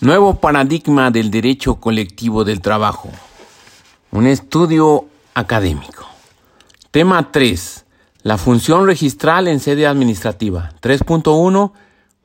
Nuevo 0.00 0.36
paradigma 0.36 1.10
del 1.10 1.28
derecho 1.28 1.74
colectivo 1.80 2.44
del 2.44 2.60
trabajo. 2.60 3.10
Un 4.12 4.28
estudio 4.28 5.06
académico. 5.34 6.06
Tema 6.92 7.32
3. 7.32 7.84
La 8.22 8.38
función 8.38 8.86
registral 8.86 9.48
en 9.48 9.58
sede 9.58 9.88
administrativa. 9.88 10.70
3.1. 10.82 11.72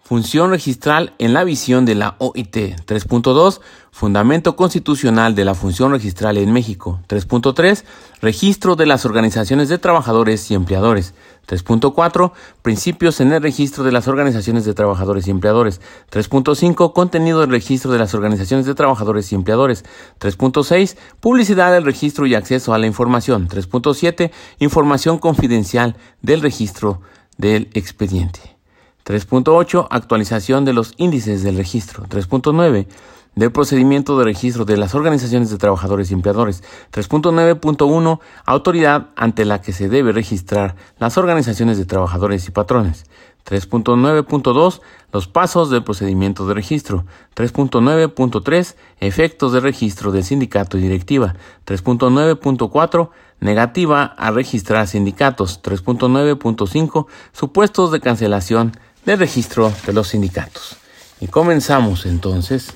Función 0.04 0.52
registral 0.52 1.14
en 1.18 1.34
la 1.34 1.44
visión 1.44 1.84
de 1.86 1.96
la 1.96 2.16
OIT. 2.20 2.55
3.2. 2.55 3.59
Fundamento 3.90 4.55
constitucional 4.55 5.34
de 5.34 5.46
la 5.46 5.55
función 5.55 5.94
registral 5.94 6.38
en 6.38 6.54
México. 6.54 7.00
3.3. 7.08 7.86
Registro 8.21 8.76
de 8.76 8.86
las 8.86 9.04
organizaciones 9.04 9.68
de 9.68 9.80
trabajadores 9.80 10.52
y 10.52 10.54
empleadores. 10.54 11.16
3.4. 11.48 12.32
Principios 12.62 13.20
en 13.21 13.34
el 13.34 13.41
registro 13.41 13.84
de 13.84 13.92
las 13.92 14.07
organizaciones 14.07 14.66
de 14.66 14.73
trabajadores 14.73 15.28
y 15.28 15.32
empleadores. 15.32 15.82
3.5. 16.12 16.93
Contenido 16.93 17.42
del 17.42 17.50
registro 17.50 17.92
de 17.92 18.00
las 18.00 18.14
organizaciones 18.14 18.66
de 18.66 18.75
trabajadores 18.75 19.32
y 19.32 19.36
empleadores. 19.36 19.83
3.6. 20.19 20.97
Publicidad 21.19 21.74
del 21.74 21.86
registro 21.86 22.25
y 22.25 22.36
acceso 22.36 22.74
a 22.74 22.78
la 22.78 22.88
información. 22.88 23.47
3.7. 23.47 24.32
Información 24.60 25.18
confidencial 25.18 25.97
del 26.21 26.42
registro 26.42 27.02
del 27.38 27.69
expediente. 27.74 28.57
3.8. 29.05 29.88
Actualización 29.89 30.66
de 30.66 30.74
los 30.74 30.94
índices 30.97 31.44
del 31.44 31.57
registro. 31.57 32.05
3.9 32.05 32.88
del 33.36 33.52
procedimiento 33.52 34.17
de 34.17 34.25
registro 34.25 34.66
de 34.66 34.78
las 34.78 34.95
organizaciones 34.95 35.50
de 35.50 35.58
trabajadores 35.58 36.11
y 36.11 36.14
empleadores. 36.14 36.64
3.9.1 36.91 38.19
Autoridad 38.45 39.09
ante 39.16 39.45
la 39.45 39.61
que 39.61 39.73
se 39.73 39.89
debe 39.89 40.11
registrar 40.11 40.75
las 41.00 41.17
organizaciones 41.17 41.77
de 41.77 41.86
trabajadores 41.86 42.47
y 42.47 42.52
patrones. 42.52 43.05
3.9.2 43.45 44.81
Los 45.11 45.27
pasos 45.27 45.69
del 45.69 45.83
procedimiento 45.83 46.47
de 46.47 46.53
registro. 46.53 47.05
3.9.3 47.36 48.75
Efectos 49.00 49.52
de 49.52 49.59
registro 49.59 50.11
del 50.11 50.23
sindicato 50.23 50.77
y 50.77 50.81
directiva. 50.81 51.36
3.9.4 51.65 53.09
Negativa 53.39 54.03
a 54.17 54.31
registrar 54.31 54.88
sindicatos. 54.88 55.61
3.9.5 55.61 57.08
Supuestos 57.33 57.91
de 57.91 57.99
cancelación 57.99 58.77
del 59.05 59.19
registro 59.19 59.73
de 59.86 59.93
los 59.93 60.09
sindicatos. 60.09 60.77
Y 61.19 61.27
comenzamos 61.27 62.05
entonces 62.05 62.73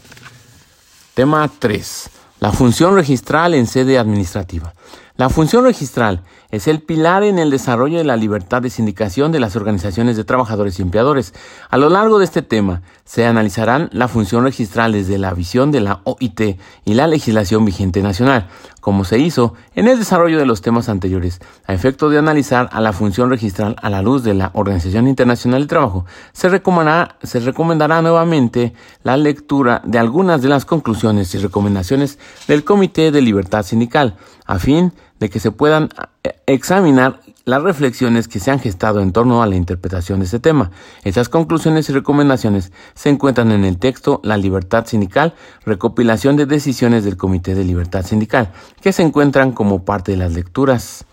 Tema 1.17 1.49
3. 1.49 2.09
La 2.41 2.51
función 2.51 2.93
registral 2.93 3.55
en 3.55 3.65
sede 3.65 3.97
administrativa. 3.97 4.75
La 5.17 5.29
función 5.29 5.63
registral 5.63 6.21
es 6.51 6.67
el 6.67 6.79
pilar 6.79 7.23
en 7.23 7.39
el 7.39 7.49
desarrollo 7.49 7.97
de 7.97 8.03
la 8.03 8.15
libertad 8.15 8.61
de 8.61 8.69
sindicación 8.69 9.31
de 9.31 9.39
las 9.39 9.55
organizaciones 9.55 10.15
de 10.15 10.23
trabajadores 10.23 10.77
y 10.77 10.83
empleadores. 10.83 11.33
A 11.71 11.77
lo 11.77 11.89
largo 11.89 12.19
de 12.19 12.25
este 12.25 12.43
tema 12.43 12.83
se 13.03 13.25
analizarán 13.25 13.89
la 13.91 14.07
función 14.07 14.43
registral 14.43 14.91
desde 14.91 15.17
la 15.17 15.33
visión 15.33 15.71
de 15.71 15.81
la 15.81 16.01
OIT 16.03 16.59
y 16.85 16.93
la 16.93 17.07
legislación 17.07 17.65
vigente 17.65 18.03
nacional, 18.03 18.47
como 18.79 19.05
se 19.05 19.17
hizo 19.17 19.55
en 19.73 19.87
el 19.87 19.97
desarrollo 19.97 20.37
de 20.37 20.45
los 20.45 20.61
temas 20.61 20.87
anteriores. 20.87 21.41
A 21.65 21.73
efecto 21.73 22.11
de 22.11 22.19
analizar 22.19 22.69
a 22.71 22.79
la 22.79 22.93
función 22.93 23.31
registral 23.31 23.75
a 23.81 23.89
la 23.89 24.03
luz 24.03 24.23
de 24.23 24.35
la 24.35 24.51
Organización 24.53 25.07
Internacional 25.07 25.61
del 25.61 25.67
Trabajo, 25.67 26.05
se 26.31 26.47
recomendará, 26.47 27.17
se 27.23 27.39
recomendará 27.39 28.03
nuevamente 28.03 28.73
la 29.01 29.17
lectura 29.17 29.81
de 29.83 29.97
algunas 29.97 30.43
de 30.43 30.49
las 30.49 30.65
conclusiones 30.65 31.33
y 31.33 31.39
recomendaciones 31.39 32.19
del 32.47 32.63
Comité 32.63 33.11
de 33.11 33.21
Libertad 33.21 33.63
Sindical, 33.63 34.15
a 34.47 34.57
fin 34.59 34.93
de 35.19 35.29
que 35.29 35.39
se 35.39 35.51
puedan 35.51 35.89
eh, 36.23 36.31
examinar 36.47 37.19
las 37.45 37.61
reflexiones 37.61 38.27
que 38.27 38.39
se 38.39 38.51
han 38.51 38.59
gestado 38.59 39.01
en 39.01 39.13
torno 39.13 39.41
a 39.41 39.47
la 39.47 39.55
interpretación 39.55 40.19
de 40.19 40.25
este 40.25 40.39
tema. 40.39 40.71
Esas 41.03 41.29
conclusiones 41.29 41.89
y 41.89 41.93
recomendaciones 41.93 42.73
se 42.93 43.09
encuentran 43.09 43.51
en 43.51 43.63
el 43.63 43.77
texto 43.77 44.19
La 44.23 44.35
libertad 44.35 44.85
sindical, 44.85 45.33
recopilación 45.65 46.35
de 46.35 46.45
decisiones 46.45 47.05
del 47.05 47.15
Comité 47.15 47.55
de 47.55 47.63
Libertad 47.63 48.05
Sindical, 48.05 48.51
que 48.81 48.91
se 48.91 49.03
encuentran 49.03 49.53
como 49.53 49.85
parte 49.85 50.11
de 50.11 50.17
las 50.17 50.33
lecturas 50.33 51.05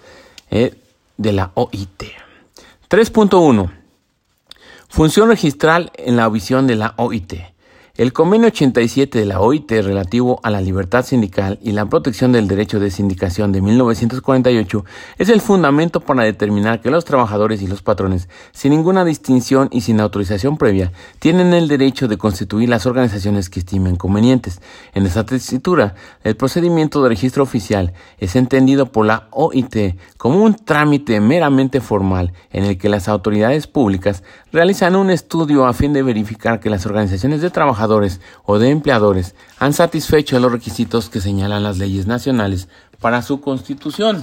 eh, 0.51 0.75
de 1.17 1.33
la 1.33 1.53
OIT. 1.55 2.03
3.1. 2.91 3.71
Función 4.89 5.29
registral 5.29 5.93
en 5.95 6.17
la 6.17 6.29
visión 6.29 6.67
de 6.67 6.77
la 6.77 6.95
OIT. 6.97 7.54
El 7.97 8.13
convenio 8.13 8.49
87 8.49 9.21
de 9.21 9.25
la 9.25 9.39
OIT 9.39 9.71
relativo 9.71 10.41
a 10.43 10.51
la 10.51 10.61
libertad 10.61 11.05
sindical 11.05 11.61
y 11.63 11.71
la 11.71 11.87
protección 11.87 12.33
del 12.33 12.49
derecho 12.49 12.81
de 12.81 12.91
sindicación 12.91 13.53
de 13.53 13.61
1948 13.61 14.85
es 15.17 15.29
el 15.29 15.41
fundamento 15.41 16.01
para 16.01 16.25
determinar 16.25 16.81
que 16.81 16.91
los 16.91 17.05
trabajadores 17.05 17.63
y 17.63 17.69
los 17.69 17.83
patrones, 17.83 18.29
sin 18.51 18.73
ninguna 18.73 19.05
distinción 19.05 19.69
y 19.71 19.83
sin 19.83 20.01
autorización 20.01 20.59
previa, 20.59 20.91
tienen 21.21 21.55
el 21.55 21.69
derecho 21.69 22.09
de 22.09 22.19
constituir 22.19 22.69
las 22.69 22.85
organizaciones 22.85 23.49
que 23.49 23.61
estimen 23.61 23.95
convenientes. 23.95 24.61
En 24.93 25.07
esta 25.07 25.25
tesitura, 25.25 25.95
el 26.25 26.35
procedimiento 26.35 27.01
de 27.01 27.11
registro 27.11 27.45
oficial 27.45 27.93
es 28.19 28.35
entendido 28.35 28.91
por 28.91 29.07
la 29.07 29.29
OIT 29.31 30.01
como 30.17 30.43
un 30.43 30.57
trámite 30.57 31.21
meramente 31.21 31.81
formal 31.81 32.33
en 32.51 32.65
el 32.65 32.77
que 32.77 32.89
las 32.89 33.07
autoridades 33.07 33.69
públicas 33.69 34.25
realizan 34.51 34.97
un 34.97 35.11
estudio 35.11 35.65
a 35.65 35.73
fin 35.73 35.93
de 35.93 36.03
verificar 36.03 36.59
que 36.59 36.71
las 36.71 36.87
organizaciones 36.87 37.41
de 37.41 37.51
trabajadores 37.51 37.84
o 38.45 38.59
de 38.59 38.71
empleadores 38.71 39.35
han 39.59 39.73
satisfecho 39.73 40.39
los 40.41 40.53
requisitos 40.53 41.09
que 41.09 41.21
señalan 41.21 41.63
las 41.63 41.79
leyes 41.79 42.07
nacionales 42.07 42.69
para 43.01 43.23
su 43.23 43.41
constitución. 43.41 44.23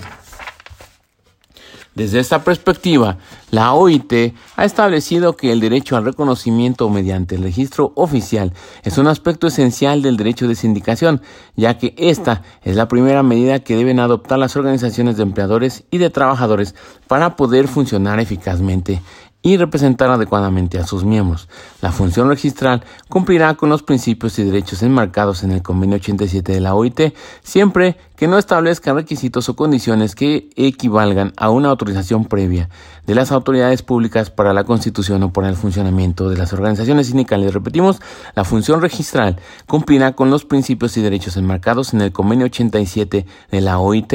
Desde 1.94 2.20
esta 2.20 2.42
perspectiva, 2.46 3.18
la 3.50 3.74
OIT 3.74 4.34
ha 4.56 4.64
establecido 4.64 5.36
que 5.36 5.52
el 5.52 5.60
derecho 5.60 5.98
al 5.98 6.06
reconocimiento 6.06 6.90
mediante 6.90 7.36
el 7.36 7.44
registro 7.44 7.92
oficial 7.96 8.54
es 8.84 8.98
un 8.98 9.08
aspecto 9.08 9.48
esencial 9.48 10.02
del 10.02 10.16
derecho 10.16 10.48
de 10.48 10.56
sindicación, 10.56 11.22
ya 11.58 11.78
que 11.78 11.94
esta 11.98 12.44
es 12.64 12.78
la 12.78 12.88
primera 12.88 13.24
medida 13.24 13.60
que 13.60 13.76
deben 13.76 14.00
adoptar 14.00 14.40
las 14.40 14.56
organizaciones 14.56 15.18
de 15.18 15.24
empleadores 15.24 15.84
y 15.92 15.98
de 15.98 16.10
trabajadores 16.10 16.76
para 17.08 17.36
poder 17.36 17.68
funcionar 17.68 18.22
eficazmente 18.22 19.02
y 19.44 19.58
representar 19.58 20.10
adecuadamente 20.10 20.78
a 20.78 20.86
sus 20.86 21.04
miembros. 21.04 21.50
La 21.82 21.92
función 21.92 22.30
registral 22.30 22.84
cumplirá 23.10 23.56
con 23.56 23.70
los 23.70 23.84
principios 23.84 24.38
y 24.40 24.44
derechos 24.44 24.84
enmarcados 24.84 25.44
en 25.44 25.52
el 25.52 25.62
Convenio 25.62 25.96
87 25.96 26.52
de 26.52 26.60
la 26.60 26.76
OIT, 26.76 27.14
siempre 27.42 27.98
que 28.16 28.28
no 28.28 28.38
establezca 28.38 28.94
requisitos 28.94 29.50
o 29.50 29.56
condiciones 29.56 30.14
que 30.14 30.50
equivalgan 30.56 31.34
a 31.38 31.50
una 31.50 31.70
autorización 31.70 32.26
previa 32.26 32.70
de 33.08 33.16
las 33.16 33.32
autoridades 33.32 33.82
públicas 33.82 34.30
para 34.30 34.54
la 34.54 34.64
constitución 34.64 35.24
o 35.24 35.34
para 35.34 35.50
el 35.50 35.56
funcionamiento 35.56 36.30
de 36.30 36.38
las 36.38 36.54
organizaciones 36.54 37.08
sindicales. 37.08 37.54
Repetimos, 37.54 38.00
la 38.36 38.44
función 38.44 38.80
registral 38.80 39.40
cumplirá 39.68 40.14
con 40.14 40.30
los 40.30 40.46
principios 40.46 40.96
y 40.98 41.02
derechos 41.02 41.36
enmarcados 41.36 41.96
en 41.96 42.02
el 42.02 42.12
Convenio 42.12 42.46
87 42.46 43.26
de 43.50 43.62
la 43.62 43.80
OIT, 43.80 44.14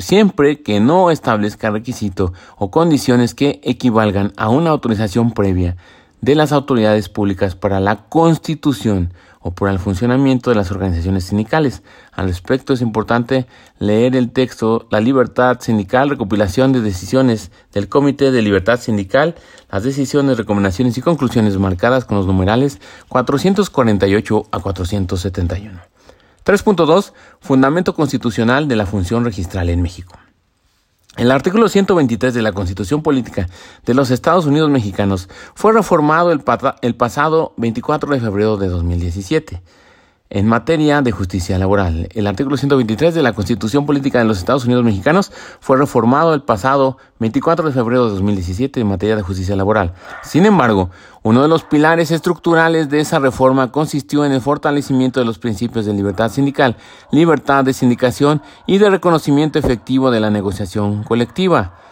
siempre 0.00 0.62
que 0.62 0.80
no 0.80 1.10
establezca 1.10 1.70
requisito 1.70 2.32
o 2.56 2.70
condiciones 2.70 3.34
que 3.34 3.60
equivalgan 3.62 4.32
a 4.36 4.48
una 4.48 4.70
autorización 4.70 5.32
previa 5.32 5.76
de 6.20 6.34
las 6.34 6.52
autoridades 6.52 7.08
públicas 7.08 7.54
para 7.54 7.80
la 7.80 8.08
constitución 8.08 9.12
o 9.40 9.52
por 9.52 9.68
el 9.68 9.78
funcionamiento 9.78 10.50
de 10.50 10.56
las 10.56 10.72
organizaciones 10.72 11.24
sindicales. 11.24 11.84
Al 12.12 12.26
respecto 12.26 12.72
es 12.72 12.80
importante 12.80 13.46
leer 13.78 14.16
el 14.16 14.32
texto 14.32 14.88
La 14.90 15.00
libertad 15.00 15.60
sindical, 15.60 16.10
recopilación 16.10 16.72
de 16.72 16.80
decisiones 16.80 17.52
del 17.72 17.88
Comité 17.88 18.32
de 18.32 18.42
Libertad 18.42 18.80
Sindical, 18.80 19.36
las 19.70 19.84
decisiones, 19.84 20.36
recomendaciones 20.36 20.98
y 20.98 21.00
conclusiones 21.00 21.58
marcadas 21.58 22.04
con 22.04 22.16
los 22.16 22.26
numerales 22.26 22.80
448 23.08 24.48
a 24.50 24.58
471. 24.58 25.95
3.2. 26.46 27.12
Fundamento 27.40 27.92
constitucional 27.92 28.68
de 28.68 28.76
la 28.76 28.86
función 28.86 29.24
registral 29.24 29.68
en 29.68 29.82
México. 29.82 30.16
El 31.16 31.32
artículo 31.32 31.68
123 31.68 32.34
de 32.34 32.42
la 32.42 32.52
Constitución 32.52 33.02
Política 33.02 33.48
de 33.84 33.94
los 33.94 34.12
Estados 34.12 34.46
Unidos 34.46 34.70
Mexicanos 34.70 35.28
fue 35.54 35.72
reformado 35.72 36.30
el, 36.30 36.94
pasado 36.94 37.52
24 37.56 38.12
de 38.12 38.20
febrero 38.20 38.58
de 38.58 38.68
2017 38.68 39.60
en 40.30 40.46
materia 40.46 41.02
de 41.02 41.12
justicia 41.12 41.58
laboral. 41.58 42.08
El 42.12 42.26
artículo 42.26 42.56
123 42.56 43.14
de 43.14 43.22
la 43.22 43.32
Constitución 43.32 43.86
Política 43.86 44.18
de 44.18 44.24
los 44.24 44.38
Estados 44.38 44.64
Unidos 44.64 44.84
Mexicanos 44.84 45.32
fue 45.60 45.76
reformado 45.76 46.34
el 46.34 46.42
pasado 46.42 46.98
24 47.20 47.66
de 47.66 47.72
febrero 47.72 48.04
de 48.04 48.10
2017 48.10 48.80
en 48.80 48.88
materia 48.88 49.16
de 49.16 49.22
justicia 49.22 49.54
laboral. 49.54 49.94
Sin 50.22 50.44
embargo, 50.44 50.90
uno 51.22 51.42
de 51.42 51.48
los 51.48 51.64
pilares 51.64 52.10
estructurales 52.10 52.88
de 52.88 53.00
esa 53.00 53.18
reforma 53.18 53.70
consistió 53.70 54.24
en 54.24 54.32
el 54.32 54.40
fortalecimiento 54.40 55.20
de 55.20 55.26
los 55.26 55.38
principios 55.38 55.86
de 55.86 55.92
libertad 55.92 56.30
sindical, 56.30 56.76
libertad 57.12 57.64
de 57.64 57.72
sindicación 57.72 58.42
y 58.66 58.78
de 58.78 58.90
reconocimiento 58.90 59.58
efectivo 59.58 60.10
de 60.10 60.20
la 60.20 60.30
negociación 60.30 61.04
colectiva. 61.04 61.85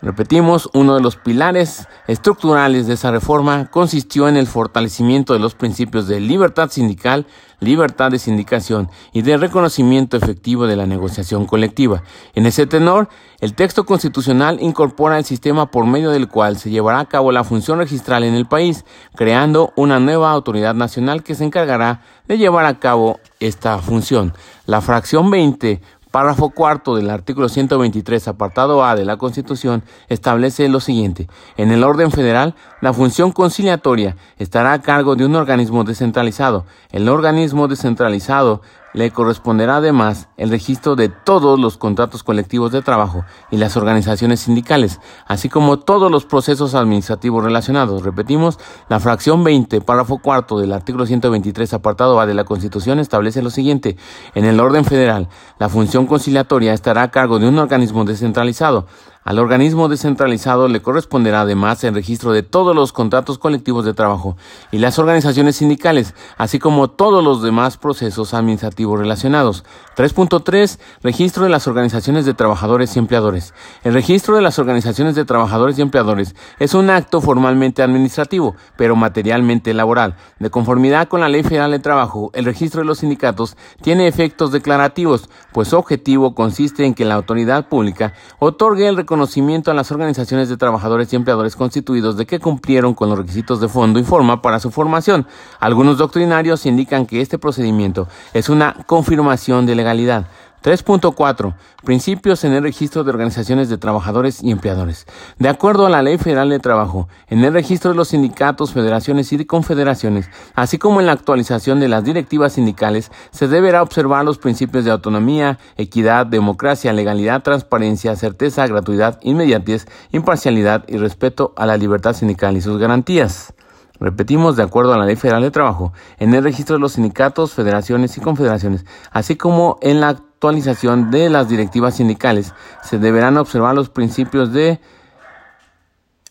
Repetimos, 0.00 0.70
uno 0.74 0.94
de 0.94 1.00
los 1.00 1.16
pilares 1.16 1.88
estructurales 2.06 2.86
de 2.86 2.94
esa 2.94 3.10
reforma 3.10 3.66
consistió 3.68 4.28
en 4.28 4.36
el 4.36 4.46
fortalecimiento 4.46 5.32
de 5.32 5.40
los 5.40 5.56
principios 5.56 6.06
de 6.06 6.20
libertad 6.20 6.70
sindical, 6.70 7.26
libertad 7.58 8.12
de 8.12 8.20
sindicación 8.20 8.88
y 9.12 9.22
de 9.22 9.36
reconocimiento 9.36 10.16
efectivo 10.16 10.68
de 10.68 10.76
la 10.76 10.86
negociación 10.86 11.46
colectiva. 11.46 12.04
En 12.36 12.46
ese 12.46 12.64
tenor, 12.66 13.08
el 13.40 13.54
texto 13.54 13.86
constitucional 13.86 14.58
incorpora 14.60 15.18
el 15.18 15.24
sistema 15.24 15.68
por 15.72 15.84
medio 15.84 16.10
del 16.10 16.28
cual 16.28 16.58
se 16.58 16.70
llevará 16.70 17.00
a 17.00 17.08
cabo 17.08 17.32
la 17.32 17.42
función 17.42 17.78
registral 17.78 18.22
en 18.22 18.34
el 18.34 18.46
país, 18.46 18.84
creando 19.16 19.72
una 19.74 19.98
nueva 19.98 20.30
autoridad 20.30 20.76
nacional 20.76 21.24
que 21.24 21.34
se 21.34 21.44
encargará 21.44 22.02
de 22.28 22.38
llevar 22.38 22.66
a 22.66 22.78
cabo 22.78 23.18
esta 23.40 23.78
función. 23.78 24.32
La 24.66 24.80
fracción 24.80 25.30
20 25.30 25.80
Párrafo 26.10 26.50
cuarto 26.50 26.96
del 26.96 27.10
artículo 27.10 27.48
123, 27.48 28.28
apartado 28.28 28.84
A 28.84 28.96
de 28.96 29.04
la 29.04 29.18
Constitución, 29.18 29.82
establece 30.08 30.68
lo 30.68 30.80
siguiente. 30.80 31.28
En 31.56 31.70
el 31.70 31.84
orden 31.84 32.10
federal, 32.10 32.54
la 32.80 32.94
función 32.94 33.30
conciliatoria 33.30 34.16
estará 34.38 34.72
a 34.72 34.80
cargo 34.80 35.16
de 35.16 35.26
un 35.26 35.34
organismo 35.34 35.84
descentralizado. 35.84 36.64
El 36.90 37.08
organismo 37.08 37.68
descentralizado 37.68 38.62
le 38.94 39.10
corresponderá 39.10 39.76
además 39.76 40.28
el 40.36 40.50
registro 40.50 40.96
de 40.96 41.08
todos 41.08 41.58
los 41.58 41.76
contratos 41.76 42.22
colectivos 42.22 42.72
de 42.72 42.82
trabajo 42.82 43.24
y 43.50 43.56
las 43.56 43.76
organizaciones 43.76 44.40
sindicales, 44.40 45.00
así 45.26 45.48
como 45.48 45.78
todos 45.78 46.10
los 46.10 46.24
procesos 46.24 46.74
administrativos 46.74 47.44
relacionados. 47.44 48.02
Repetimos, 48.02 48.58
la 48.88 49.00
fracción 49.00 49.44
20, 49.44 49.80
párrafo 49.80 50.18
cuarto 50.18 50.58
del 50.58 50.72
artículo 50.72 51.06
123, 51.06 51.74
apartado 51.74 52.20
A 52.20 52.26
de 52.26 52.34
la 52.34 52.44
Constitución 52.44 52.98
establece 52.98 53.42
lo 53.42 53.50
siguiente. 53.50 53.96
En 54.34 54.44
el 54.44 54.60
orden 54.60 54.84
federal, 54.84 55.28
la 55.58 55.68
función 55.68 56.06
conciliatoria 56.06 56.72
estará 56.72 57.02
a 57.02 57.10
cargo 57.10 57.38
de 57.38 57.48
un 57.48 57.58
organismo 57.58 58.04
descentralizado. 58.04 58.86
Al 59.28 59.38
organismo 59.38 59.90
descentralizado 59.90 60.68
le 60.68 60.80
corresponderá 60.80 61.42
además 61.42 61.84
el 61.84 61.94
registro 61.94 62.32
de 62.32 62.42
todos 62.42 62.74
los 62.74 62.94
contratos 62.94 63.36
colectivos 63.36 63.84
de 63.84 63.92
trabajo 63.92 64.38
y 64.72 64.78
las 64.78 64.98
organizaciones 64.98 65.56
sindicales, 65.56 66.14
así 66.38 66.58
como 66.58 66.88
todos 66.88 67.22
los 67.22 67.42
demás 67.42 67.76
procesos 67.76 68.32
administrativos 68.32 68.98
relacionados. 68.98 69.64
3.3. 69.98 70.78
Registro 71.02 71.44
de 71.44 71.50
las 71.50 71.66
organizaciones 71.66 72.24
de 72.24 72.32
trabajadores 72.32 72.96
y 72.96 73.00
empleadores. 73.00 73.52
El 73.84 73.92
registro 73.92 74.34
de 74.34 74.40
las 74.40 74.58
organizaciones 74.58 75.14
de 75.14 75.26
trabajadores 75.26 75.78
y 75.78 75.82
empleadores 75.82 76.34
es 76.58 76.72
un 76.72 76.88
acto 76.88 77.20
formalmente 77.20 77.82
administrativo, 77.82 78.56
pero 78.78 78.96
materialmente 78.96 79.74
laboral. 79.74 80.16
De 80.38 80.48
conformidad 80.48 81.06
con 81.06 81.20
la 81.20 81.28
Ley 81.28 81.42
Federal 81.42 81.72
de 81.72 81.80
Trabajo, 81.80 82.30
el 82.32 82.46
registro 82.46 82.80
de 82.80 82.86
los 82.86 83.00
sindicatos 83.00 83.58
tiene 83.82 84.08
efectos 84.08 84.52
declarativos, 84.52 85.28
pues 85.52 85.68
su 85.68 85.76
objetivo 85.76 86.34
consiste 86.34 86.86
en 86.86 86.94
que 86.94 87.04
la 87.04 87.16
autoridad 87.16 87.68
pública 87.68 88.14
otorgue 88.38 88.88
el 88.88 88.96
reconocimiento 88.96 89.17
a 89.20 89.74
las 89.74 89.90
organizaciones 89.90 90.48
de 90.48 90.56
trabajadores 90.56 91.12
y 91.12 91.16
empleadores 91.16 91.56
constituidos 91.56 92.16
de 92.16 92.26
que 92.26 92.38
cumplieron 92.38 92.94
con 92.94 93.08
los 93.08 93.18
requisitos 93.18 93.60
de 93.60 93.68
fondo 93.68 93.98
y 93.98 94.04
forma 94.04 94.42
para 94.42 94.60
su 94.60 94.70
formación. 94.70 95.26
Algunos 95.60 95.98
doctrinarios 95.98 96.66
indican 96.66 97.06
que 97.06 97.20
este 97.20 97.38
procedimiento 97.38 98.08
es 98.34 98.48
una 98.48 98.76
confirmación 98.86 99.66
de 99.66 99.74
legalidad 99.74 100.26
3.4. 100.62 101.54
Principios 101.84 102.44
en 102.44 102.52
el 102.52 102.62
registro 102.62 103.04
de 103.04 103.10
organizaciones 103.10 103.68
de 103.68 103.78
trabajadores 103.78 104.42
y 104.42 104.50
empleadores. 104.50 105.06
De 105.38 105.48
acuerdo 105.48 105.86
a 105.86 105.90
la 105.90 106.02
Ley 106.02 106.18
Federal 106.18 106.50
de 106.50 106.58
Trabajo, 106.58 107.08
en 107.28 107.44
el 107.44 107.52
registro 107.52 107.90
de 107.90 107.96
los 107.96 108.08
sindicatos, 108.08 108.72
federaciones 108.72 109.32
y 109.32 109.44
confederaciones, 109.44 110.28
así 110.54 110.78
como 110.78 111.00
en 111.00 111.06
la 111.06 111.12
actualización 111.12 111.78
de 111.80 111.88
las 111.88 112.04
directivas 112.04 112.54
sindicales, 112.54 113.12
se 113.30 113.46
deberá 113.46 113.82
observar 113.82 114.24
los 114.24 114.38
principios 114.38 114.84
de 114.84 114.90
autonomía, 114.90 115.58
equidad, 115.76 116.26
democracia, 116.26 116.92
legalidad, 116.92 117.42
transparencia, 117.42 118.16
certeza, 118.16 118.66
gratuidad, 118.66 119.20
inmediatez, 119.22 119.86
imparcialidad 120.10 120.84
y 120.88 120.96
respeto 120.96 121.54
a 121.56 121.66
la 121.66 121.76
libertad 121.76 122.14
sindical 122.14 122.56
y 122.56 122.60
sus 122.60 122.78
garantías. 122.78 123.54
Repetimos, 124.00 124.56
de 124.56 124.62
acuerdo 124.62 124.94
a 124.94 124.98
la 124.98 125.06
Ley 125.06 125.16
Federal 125.16 125.42
de 125.42 125.50
Trabajo, 125.50 125.92
en 126.18 126.32
el 126.34 126.44
registro 126.44 126.76
de 126.76 126.80
los 126.80 126.92
sindicatos, 126.92 127.52
federaciones 127.52 128.16
y 128.16 128.20
confederaciones, 128.20 128.84
así 129.10 129.36
como 129.36 129.78
en 129.80 130.00
la 130.00 130.16
actualización 130.38 131.10
de 131.10 131.28
las 131.30 131.48
directivas 131.48 131.96
sindicales, 131.96 132.54
se 132.84 133.00
deberán 133.00 133.36
observar 133.38 133.74
los 133.74 133.88
principios 133.88 134.52
de 134.52 134.78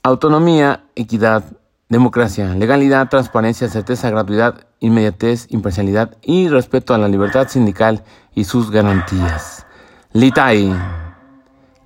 autonomía, 0.01 0.85
equidad, 0.95 1.43
democracia, 1.89 2.55
legalidad, 2.55 3.09
transparencia, 3.09 3.67
certeza, 3.67 4.09
gratuidad, 4.09 4.65
inmediatez, 4.79 5.47
imparcialidad 5.49 6.15
y 6.21 6.47
respeto 6.47 6.93
a 6.93 6.97
la 6.97 7.09
libertad 7.09 7.49
sindical 7.49 8.05
y 8.33 8.45
sus 8.45 8.71
garantías. 8.71 9.65
LITAI, 10.13 10.73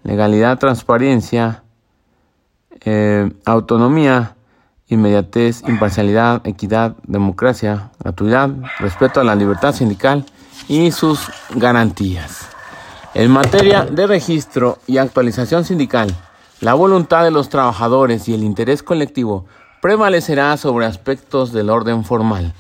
legalidad, 0.04 0.60
transparencia, 0.60 1.64
eh, 2.86 3.32
autonomía, 3.46 4.36
inmediatez, 4.90 5.64
imparcialidad, 5.68 6.46
equidad, 6.46 6.96
democracia, 7.08 7.90
gratuidad, 8.00 8.52
respeto 8.78 9.22
a 9.22 9.24
la 9.24 9.34
libertad 9.34 9.74
sindical 9.74 10.24
y 10.68 10.92
sus 10.92 11.20
garantías. 11.56 12.50
En 13.14 13.30
materia 13.32 13.86
de 13.86 14.08
registro 14.08 14.78
y 14.88 14.98
actualización 14.98 15.66
sindical, 15.66 16.16
la 16.62 16.74
voluntad 16.74 17.24
de 17.24 17.32
los 17.32 17.50
trabajadores 17.50 18.30
y 18.30 18.34
el 18.34 18.44
interés 18.44 18.84
colectivo 18.84 19.46
prevalecerá 19.82 20.56
sobre 20.58 20.86
aspectos 20.86 21.52
del 21.52 21.70
orden 21.70 22.06
formal. 22.06 22.54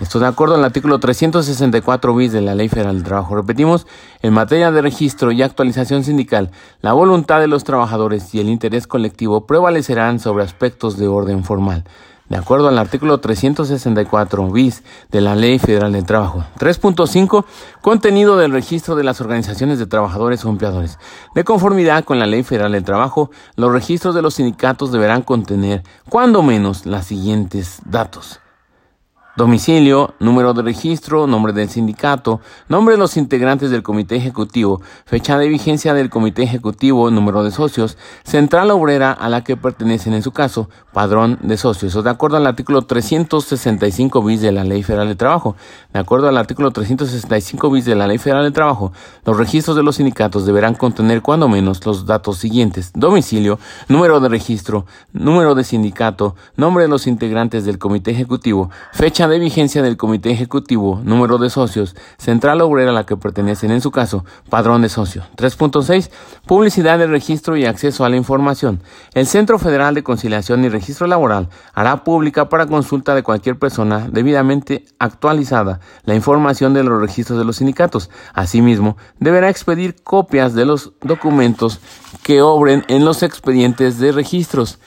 Esto 0.00 0.18
de 0.18 0.26
acuerdo 0.26 0.56
al 0.56 0.64
artículo 0.64 0.98
364 0.98 2.14
bis 2.14 2.32
de 2.32 2.42
la 2.42 2.54
Ley 2.54 2.68
Federal 2.68 2.96
del 2.96 3.04
Trabajo. 3.04 3.34
Repetimos, 3.34 3.86
en 4.20 4.34
materia 4.34 4.70
de 4.70 4.82
registro 4.82 5.32
y 5.32 5.40
actualización 5.40 6.04
sindical, 6.04 6.50
la 6.82 6.92
voluntad 6.92 7.40
de 7.40 7.46
los 7.46 7.64
trabajadores 7.64 8.34
y 8.34 8.40
el 8.40 8.50
interés 8.50 8.86
colectivo 8.86 9.46
prevalecerán 9.46 10.18
sobre 10.18 10.44
aspectos 10.44 10.98
de 10.98 11.08
orden 11.08 11.44
formal. 11.44 11.84
De 12.28 12.36
acuerdo 12.36 12.68
al 12.68 12.78
artículo 12.78 13.18
364 13.18 14.50
bis 14.50 14.82
de 15.10 15.20
la 15.20 15.36
Ley 15.36 15.58
Federal 15.58 15.92
del 15.92 16.04
Trabajo. 16.04 16.44
3.5. 16.58 17.44
Contenido 17.80 18.36
del 18.36 18.50
registro 18.50 18.96
de 18.96 19.04
las 19.04 19.20
organizaciones 19.20 19.78
de 19.78 19.86
trabajadores 19.86 20.44
o 20.44 20.48
empleadores. 20.48 20.98
De 21.34 21.44
conformidad 21.44 22.04
con 22.04 22.18
la 22.18 22.26
Ley 22.26 22.42
Federal 22.42 22.72
del 22.72 22.84
Trabajo, 22.84 23.30
los 23.54 23.72
registros 23.72 24.14
de 24.14 24.22
los 24.22 24.34
sindicatos 24.34 24.90
deberán 24.90 25.22
contener, 25.22 25.84
cuando 26.08 26.42
menos, 26.42 26.84
los 26.84 27.04
siguientes 27.04 27.80
datos 27.84 28.40
domicilio, 29.36 30.14
número 30.18 30.54
de 30.54 30.62
registro, 30.62 31.26
nombre 31.26 31.52
del 31.52 31.68
sindicato, 31.68 32.40
nombre 32.68 32.94
de 32.94 32.98
los 32.98 33.16
integrantes 33.16 33.70
del 33.70 33.82
comité 33.82 34.16
ejecutivo, 34.16 34.80
fecha 35.04 35.36
de 35.38 35.48
vigencia 35.48 35.92
del 35.92 36.08
comité 36.08 36.42
ejecutivo, 36.42 37.10
número 37.10 37.44
de 37.44 37.50
socios, 37.50 37.98
central 38.24 38.70
obrera 38.70 39.12
a 39.12 39.28
la 39.28 39.44
que 39.44 39.56
pertenecen 39.56 40.14
en 40.14 40.22
su 40.22 40.32
caso, 40.32 40.70
padrón 40.92 41.38
de 41.42 41.58
socios, 41.58 42.02
de 42.02 42.08
acuerdo 42.08 42.38
al 42.38 42.46
artículo 42.46 42.82
365 42.82 44.22
bis 44.22 44.40
de 44.40 44.52
la 44.52 44.64
Ley 44.64 44.82
Federal 44.82 45.08
de 45.08 45.14
Trabajo. 45.14 45.56
De 45.92 45.98
acuerdo 45.98 46.28
al 46.28 46.38
artículo 46.38 46.70
365 46.70 47.70
bis 47.70 47.84
de 47.84 47.94
la 47.94 48.06
Ley 48.06 48.16
Federal 48.16 48.44
de 48.44 48.50
Trabajo, 48.50 48.92
los 49.26 49.36
registros 49.36 49.76
de 49.76 49.82
los 49.82 49.96
sindicatos 49.96 50.46
deberán 50.46 50.74
contener 50.74 51.20
cuando 51.20 51.48
menos 51.48 51.84
los 51.84 52.06
datos 52.06 52.38
siguientes: 52.38 52.92
domicilio, 52.94 53.58
número 53.88 54.20
de 54.20 54.30
registro, 54.30 54.86
número 55.12 55.54
de 55.54 55.64
sindicato, 55.64 56.34
nombre 56.56 56.84
de 56.84 56.88
los 56.88 57.06
integrantes 57.06 57.66
del 57.66 57.78
comité 57.78 58.12
ejecutivo, 58.12 58.70
fecha 58.92 59.25
de 59.28 59.38
vigencia 59.38 59.82
del 59.82 59.96
Comité 59.96 60.30
Ejecutivo, 60.30 61.00
número 61.04 61.38
de 61.38 61.50
socios, 61.50 61.96
central 62.18 62.60
obrera 62.60 62.90
a 62.90 62.94
la 62.94 63.06
que 63.06 63.16
pertenecen 63.16 63.70
en 63.70 63.80
su 63.80 63.90
caso, 63.90 64.24
padrón 64.50 64.82
de 64.82 64.88
socio. 64.88 65.24
3.6. 65.36 66.10
Publicidad 66.46 66.98
del 66.98 67.10
registro 67.10 67.56
y 67.56 67.64
acceso 67.64 68.04
a 68.04 68.08
la 68.08 68.16
información. 68.16 68.82
El 69.14 69.26
Centro 69.26 69.58
Federal 69.58 69.94
de 69.94 70.02
Conciliación 70.02 70.64
y 70.64 70.68
Registro 70.68 71.06
Laboral 71.06 71.48
hará 71.74 72.04
pública 72.04 72.48
para 72.48 72.66
consulta 72.66 73.14
de 73.14 73.22
cualquier 73.22 73.58
persona 73.58 74.08
debidamente 74.10 74.84
actualizada 74.98 75.80
la 76.04 76.14
información 76.14 76.74
de 76.74 76.84
los 76.84 77.00
registros 77.00 77.38
de 77.38 77.44
los 77.44 77.56
sindicatos. 77.56 78.10
Asimismo, 78.34 78.96
deberá 79.18 79.48
expedir 79.48 79.96
copias 80.02 80.54
de 80.54 80.64
los 80.64 80.92
documentos 81.00 81.80
que 82.22 82.42
obren 82.42 82.84
en 82.88 83.04
los 83.04 83.22
expedientes 83.22 83.98
de 83.98 84.12
registros 84.12 84.78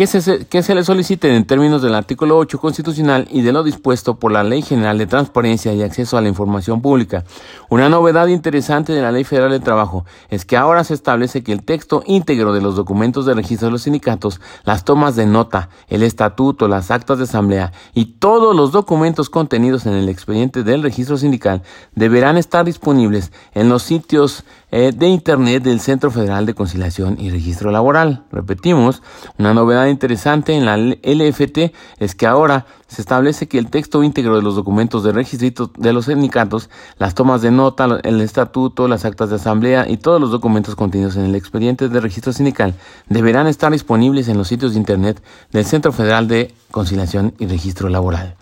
que 0.00 0.62
se, 0.62 0.74
le 0.74 0.82
soliciten 0.82 1.32
en 1.32 1.44
términos 1.44 1.82
del 1.82 1.94
artículo 1.94 2.38
8 2.38 2.58
constitucional 2.58 3.28
y 3.30 3.42
de 3.42 3.52
lo 3.52 3.62
dispuesto 3.62 4.18
por 4.18 4.32
la 4.32 4.42
Ley 4.42 4.62
General 4.62 4.96
de 4.96 5.06
Transparencia 5.06 5.74
y 5.74 5.82
Acceso 5.82 6.16
a 6.16 6.22
la 6.22 6.28
Información 6.30 6.80
Pública. 6.80 7.24
Una 7.68 7.90
novedad 7.90 8.28
interesante 8.28 8.94
de 8.94 9.02
la 9.02 9.12
Ley 9.12 9.24
Federal 9.24 9.50
de 9.50 9.60
Trabajo 9.60 10.06
es 10.30 10.46
que 10.46 10.56
ahora 10.56 10.84
se 10.84 10.94
establece 10.94 11.42
que 11.42 11.52
el 11.52 11.64
texto 11.64 12.02
íntegro 12.06 12.54
de 12.54 12.62
los 12.62 12.76
documentos 12.76 13.26
de 13.26 13.34
registro 13.34 13.66
de 13.66 13.72
los 13.72 13.82
sindicatos, 13.82 14.40
las 14.64 14.86
tomas 14.86 15.16
de 15.16 15.26
nota, 15.26 15.68
el 15.88 16.02
estatuto, 16.02 16.66
las 16.66 16.90
actas 16.90 17.18
de 17.18 17.24
asamblea 17.24 17.72
y 17.92 18.06
todos 18.06 18.56
los 18.56 18.72
documentos 18.72 19.28
contenidos 19.28 19.84
en 19.84 19.92
el 19.92 20.08
expediente 20.08 20.62
del 20.62 20.82
registro 20.82 21.18
sindical 21.18 21.60
deberán 21.94 22.38
estar 22.38 22.64
disponibles 22.64 23.32
en 23.52 23.68
los 23.68 23.82
sitios 23.82 24.44
eh, 24.72 24.92
de 24.94 25.08
Internet 25.08 25.62
del 25.62 25.80
Centro 25.80 26.10
Federal 26.10 26.46
de 26.46 26.54
Conciliación 26.54 27.16
y 27.20 27.30
Registro 27.30 27.70
Laboral. 27.70 28.24
Repetimos, 28.30 29.02
una 29.38 29.54
novedad 29.54 29.86
interesante 29.86 30.54
en 30.54 30.64
la 30.64 30.76
LFT 30.76 31.72
es 31.98 32.14
que 32.14 32.26
ahora 32.26 32.66
se 32.86 33.00
establece 33.00 33.48
que 33.48 33.58
el 33.58 33.70
texto 33.70 34.02
íntegro 34.02 34.36
de 34.36 34.42
los 34.42 34.56
documentos 34.56 35.04
de 35.04 35.12
registro 35.12 35.70
de 35.76 35.92
los 35.92 36.06
sindicatos, 36.06 36.70
las 36.98 37.14
tomas 37.14 37.42
de 37.42 37.50
nota, 37.50 38.00
el 38.02 38.20
estatuto, 38.20 38.88
las 38.88 39.04
actas 39.04 39.30
de 39.30 39.36
asamblea 39.36 39.88
y 39.88 39.96
todos 39.96 40.20
los 40.20 40.30
documentos 40.30 40.74
contenidos 40.74 41.16
en 41.16 41.24
el 41.24 41.34
expediente 41.34 41.88
de 41.88 42.00
registro 42.00 42.32
sindical 42.32 42.74
deberán 43.08 43.46
estar 43.46 43.70
disponibles 43.72 44.28
en 44.28 44.38
los 44.38 44.48
sitios 44.48 44.72
de 44.72 44.78
Internet 44.78 45.22
del 45.52 45.64
Centro 45.64 45.92
Federal 45.92 46.28
de 46.28 46.54
Conciliación 46.70 47.34
y 47.38 47.46
Registro 47.46 47.88
Laboral. 47.88 48.36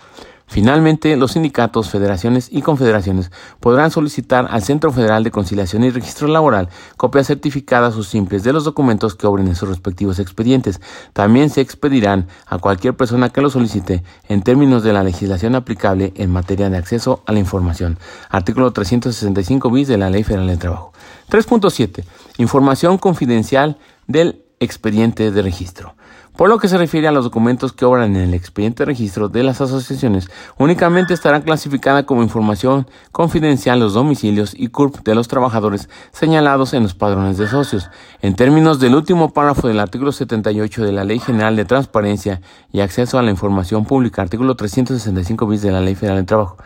Finalmente, 0.48 1.14
los 1.16 1.32
sindicatos, 1.32 1.90
federaciones 1.90 2.48
y 2.50 2.62
confederaciones 2.62 3.30
podrán 3.60 3.90
solicitar 3.90 4.48
al 4.50 4.62
Centro 4.62 4.90
Federal 4.90 5.22
de 5.22 5.30
Conciliación 5.30 5.84
y 5.84 5.90
Registro 5.90 6.26
Laboral 6.26 6.70
copias 6.96 7.26
certificadas 7.26 7.96
o 7.96 8.02
simples 8.02 8.42
de 8.44 8.54
los 8.54 8.64
documentos 8.64 9.14
que 9.14 9.26
obren 9.26 9.46
en 9.46 9.54
sus 9.54 9.68
respectivos 9.68 10.18
expedientes. 10.18 10.80
También 11.12 11.50
se 11.50 11.60
expedirán 11.60 12.28
a 12.46 12.58
cualquier 12.58 12.96
persona 12.96 13.28
que 13.28 13.42
lo 13.42 13.50
solicite 13.50 14.02
en 14.28 14.42
términos 14.42 14.82
de 14.82 14.94
la 14.94 15.04
legislación 15.04 15.54
aplicable 15.54 16.14
en 16.16 16.30
materia 16.30 16.70
de 16.70 16.78
acceso 16.78 17.22
a 17.26 17.32
la 17.32 17.38
información. 17.38 17.98
Artículo 18.30 18.72
365 18.72 19.70
bis 19.70 19.86
de 19.86 19.98
la 19.98 20.08
Ley 20.08 20.24
Federal 20.24 20.46
del 20.46 20.58
Trabajo. 20.58 20.92
3.7. 21.30 22.04
Información 22.38 22.96
confidencial 22.96 23.76
del 24.06 24.42
expediente 24.60 25.30
de 25.30 25.42
registro. 25.42 25.94
Por 26.38 26.48
lo 26.48 26.58
que 26.60 26.68
se 26.68 26.78
refiere 26.78 27.08
a 27.08 27.10
los 27.10 27.24
documentos 27.24 27.72
que 27.72 27.84
obran 27.84 28.14
en 28.14 28.22
el 28.22 28.32
expediente 28.32 28.84
de 28.84 28.86
registro 28.86 29.28
de 29.28 29.42
las 29.42 29.60
asociaciones, 29.60 30.30
únicamente 30.56 31.12
estarán 31.12 31.42
clasificadas 31.42 32.04
como 32.04 32.22
información 32.22 32.86
confidencial 33.10 33.80
los 33.80 33.94
domicilios 33.94 34.54
y 34.56 34.68
CURP 34.68 35.02
de 35.02 35.16
los 35.16 35.26
trabajadores 35.26 35.88
señalados 36.12 36.74
en 36.74 36.84
los 36.84 36.94
padrones 36.94 37.38
de 37.38 37.48
socios. 37.48 37.90
En 38.22 38.36
términos 38.36 38.78
del 38.78 38.94
último 38.94 39.32
párrafo 39.32 39.66
del 39.66 39.80
artículo 39.80 40.12
78 40.12 40.84
de 40.84 40.92
la 40.92 41.02
Ley 41.02 41.18
General 41.18 41.56
de 41.56 41.64
Transparencia 41.64 42.40
y 42.72 42.82
Acceso 42.82 43.18
a 43.18 43.22
la 43.24 43.32
Información 43.32 43.84
Pública, 43.84 44.22
artículo 44.22 44.54
365 44.54 45.44
bis 45.44 45.62
de 45.62 45.72
la 45.72 45.80
Ley 45.80 45.96
Federal 45.96 46.18
del 46.18 46.26
Trabajo, 46.26 46.56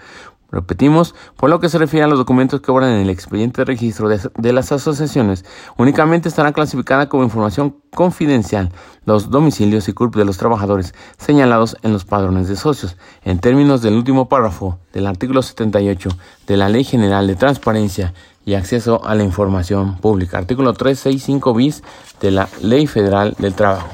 Repetimos, 0.52 1.14
por 1.38 1.49
lo 1.49 1.61
que 1.61 1.71
se 1.71 1.78
refiere 1.78 2.04
a 2.04 2.09
los 2.09 2.18
documentos 2.18 2.61
que 2.61 2.71
obran 2.71 2.90
en 2.90 3.00
el 3.00 3.09
expediente 3.09 3.62
de 3.62 3.64
registro 3.64 4.11
de, 4.11 4.52
las 4.52 4.71
asociaciones, 4.71 5.47
únicamente 5.78 6.28
estará 6.28 6.52
clasificada 6.52 7.09
como 7.09 7.25
información 7.25 7.78
confidencial 7.94 8.71
los 9.06 9.30
domicilios 9.30 9.88
y 9.88 9.94
CURP 9.94 10.14
de 10.14 10.26
los 10.26 10.37
trabajadores 10.37 10.94
señalados 11.16 11.78
en 11.80 11.94
los 11.94 12.04
padrones 12.04 12.49
de 12.49 12.56
socios, 12.56 12.99
en 13.25 13.38
términos 13.38 13.80
del 13.80 13.94
último 13.94 14.28
párrafo 14.28 14.78
del 14.92 15.06
artículo 15.06 15.40
78 15.40 16.11
de 16.47 16.56
la 16.59 16.68
Ley 16.68 16.85
General 16.85 17.26
de 17.26 17.35
Transparencia 17.35 18.12
y 18.44 18.52
Acceso 18.52 19.02
a 19.06 19.14
la 19.14 19.25
Información 19.25 19.97
Pública, 19.97 20.37
artículo 20.37 20.75
365 20.75 21.54
bis 21.54 21.82
de 22.21 22.30
la 22.30 22.47
Ley 22.61 22.87
Federal 22.87 23.35
del 23.38 23.54
Trabajo. 23.54 23.88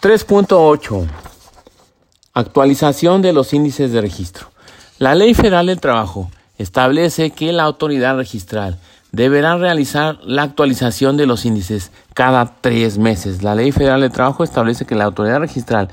3.8. 0.00 1.08
Actualización 2.32 3.22
de 3.22 3.32
los 3.32 3.52
índices 3.52 3.90
de 3.90 4.00
registro. 4.00 4.49
La 5.00 5.14
Ley 5.14 5.32
Federal 5.32 5.64
del 5.64 5.80
Trabajo 5.80 6.30
establece 6.58 7.30
que 7.30 7.54
la 7.54 7.62
autoridad 7.62 8.16
registral 8.16 8.76
deberá 9.12 9.56
realizar 9.56 10.18
la 10.24 10.42
actualización 10.42 11.16
de 11.16 11.24
los 11.24 11.46
índices 11.46 11.90
cada 12.12 12.56
tres 12.60 12.98
meses. 12.98 13.42
La 13.42 13.54
Ley 13.54 13.72
Federal 13.72 14.02
del 14.02 14.12
Trabajo 14.12 14.44
establece 14.44 14.84
que 14.84 14.94
la 14.94 15.04
autoridad 15.04 15.40
registral 15.40 15.88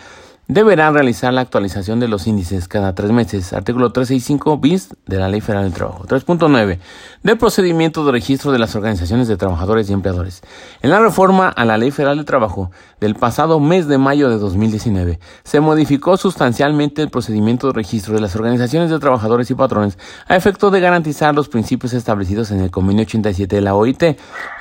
deberán 0.48 0.94
realizar 0.94 1.34
la 1.34 1.42
actualización 1.42 2.00
de 2.00 2.08
los 2.08 2.26
índices 2.26 2.68
cada 2.68 2.96
tres 2.96 3.12
meses. 3.12 3.52
Artículo 3.54 3.92
365 3.92 4.58
bis 4.58 4.90
de 5.06 5.18
la 5.18 5.28
Ley 5.28 5.42
Federal 5.42 5.66
del 5.66 5.74
Trabajo. 5.74 6.06
3.9. 6.06 6.80
Del 7.24 7.38
procedimiento 7.38 8.06
de 8.06 8.12
registro 8.14 8.52
de 8.52 8.60
las 8.60 8.76
organizaciones 8.76 9.28
de 9.28 9.36
trabajadores 9.36 9.90
y 9.90 9.94
empleadores. 9.94 10.42
En 10.82 10.90
la 10.90 11.00
reforma 11.00 11.50
a 11.50 11.66
la 11.66 11.78
Ley 11.78 11.92
Federal 11.92 12.18
del 12.18 12.26
Trabajo 12.26 12.72
del 13.02 13.16
pasado 13.16 13.60
mes 13.60 13.88
de 13.88 13.98
mayo 13.98 14.30
de 14.30 14.38
2019, 14.38 15.20
se 15.44 15.60
modificó 15.60 16.16
sustancialmente 16.16 17.02
el 17.02 17.10
procedimiento 17.10 17.68
de 17.68 17.74
registro 17.74 18.16
de 18.16 18.22
las 18.22 18.36
organizaciones 18.36 18.90
de 18.90 19.00
trabajadores 19.00 19.52
y 19.52 19.56
patrones 19.56 19.98
a 20.28 20.36
efecto 20.36 20.72
de 20.72 20.80
garantizar 20.80 21.36
los 21.36 21.50
principios 21.50 21.94
establecidos 21.94 22.52
en 22.52 22.62
el 22.62 22.72
convenio 22.72 23.04
87 23.04 23.56
de 23.56 23.62
la 23.62 23.76
OIT. 23.76 24.02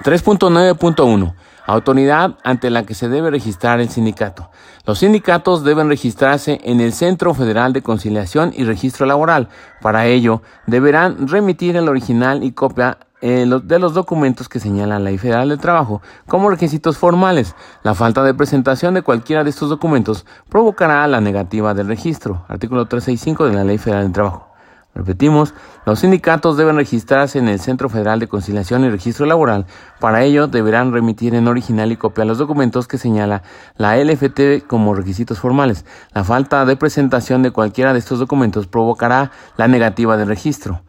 3.9.1 0.04 1.34
autoridad 1.66 2.37
ante 2.44 2.70
la 2.70 2.85
que 2.85 2.94
se 2.94 3.08
debe 3.08 3.30
registrar 3.30 3.80
el 3.80 3.88
sindicato. 3.88 4.50
Los 4.87 5.00
sindicatos 5.00 5.64
deben 5.64 5.88
registrarse 5.88 6.61
en 6.64 6.80
el 6.80 6.92
Centro 6.92 7.35
Federal 7.35 7.73
de 7.73 7.82
Conciliación 7.82 8.52
y 8.56 8.64
Registro 8.64 9.04
Laboral. 9.06 9.49
Para 9.80 10.06
ello, 10.06 10.42
deberán 10.66 11.28
remitir 11.28 11.76
el 11.76 11.88
original 11.88 12.44
y 12.44 12.52
copia 12.52 12.99
eh, 13.23 13.46
de 13.64 13.78
los 13.78 13.94
documentos 13.94 14.49
que 14.49 14.61
señala 14.61 14.99
la 14.99 15.06
Ley 15.06 15.18
Federal 15.18 15.49
del 15.49 15.58
Trabajo 15.58 16.02
como 16.26 16.50
requisitos 16.50 16.99
formales. 16.99 17.54
La 17.82 17.94
falta 17.94 18.23
de 18.23 18.35
presentación 18.35 18.94
de 18.94 19.02
cualquiera 19.02 19.42
de 19.42 19.50
estos 19.50 19.70
documentos 19.70 20.26
provocará 20.49 21.06
la 21.06 21.20
negativa 21.20 21.75
del 21.75 21.88
registro. 21.88 22.44
Artículo 22.49 22.87
365 22.87 23.46
de 23.46 23.54
la 23.54 23.64
Ley 23.64 23.78
Federal 23.78 24.04
del 24.04 24.12
Trabajo. 24.12 24.55
Repetimos, 24.96 25.52
los 25.84 25.98
sindicatos 25.98 26.56
deben 26.56 26.76
registrarse 26.76 27.38
en 27.38 27.48
el 27.48 27.60
Centro 27.60 27.90
Federal 27.90 28.18
de 28.18 28.28
Conciliación 28.28 28.82
y 28.82 28.88
Registro 28.88 29.26
Laboral. 29.26 29.66
Para 30.00 30.24
ello, 30.24 30.46
deberán 30.46 30.90
remitir 30.90 31.34
en 31.34 31.48
original 31.48 31.92
y 31.92 31.98
copiar 31.98 32.26
los 32.26 32.38
documentos 32.38 32.88
que 32.88 32.96
señala 32.96 33.42
la 33.76 34.02
LFT 34.02 34.66
como 34.66 34.94
requisitos 34.94 35.38
formales. 35.38 35.84
La 36.14 36.24
falta 36.24 36.64
de 36.64 36.76
presentación 36.76 37.42
de 37.42 37.50
cualquiera 37.50 37.92
de 37.92 37.98
estos 37.98 38.18
documentos 38.18 38.66
provocará 38.68 39.32
la 39.58 39.68
negativa 39.68 40.16
del 40.16 40.28
registro. 40.28 40.80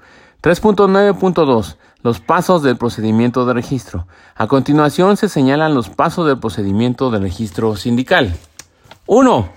3.9.2. 0.42 1.76
Los 2.02 2.22
pasos 2.22 2.64
del 2.64 2.78
procedimiento 2.78 3.46
de 3.46 3.54
registro. 3.54 4.08
A 4.36 4.48
continuación 4.48 5.18
se 5.18 5.28
señalan 5.28 5.74
los 5.74 5.90
pasos 5.90 6.26
del 6.28 6.40
procedimiento 6.40 7.12
de 7.12 7.20
registro 7.20 7.76
sindical. 7.76 8.38
1. 9.08 9.50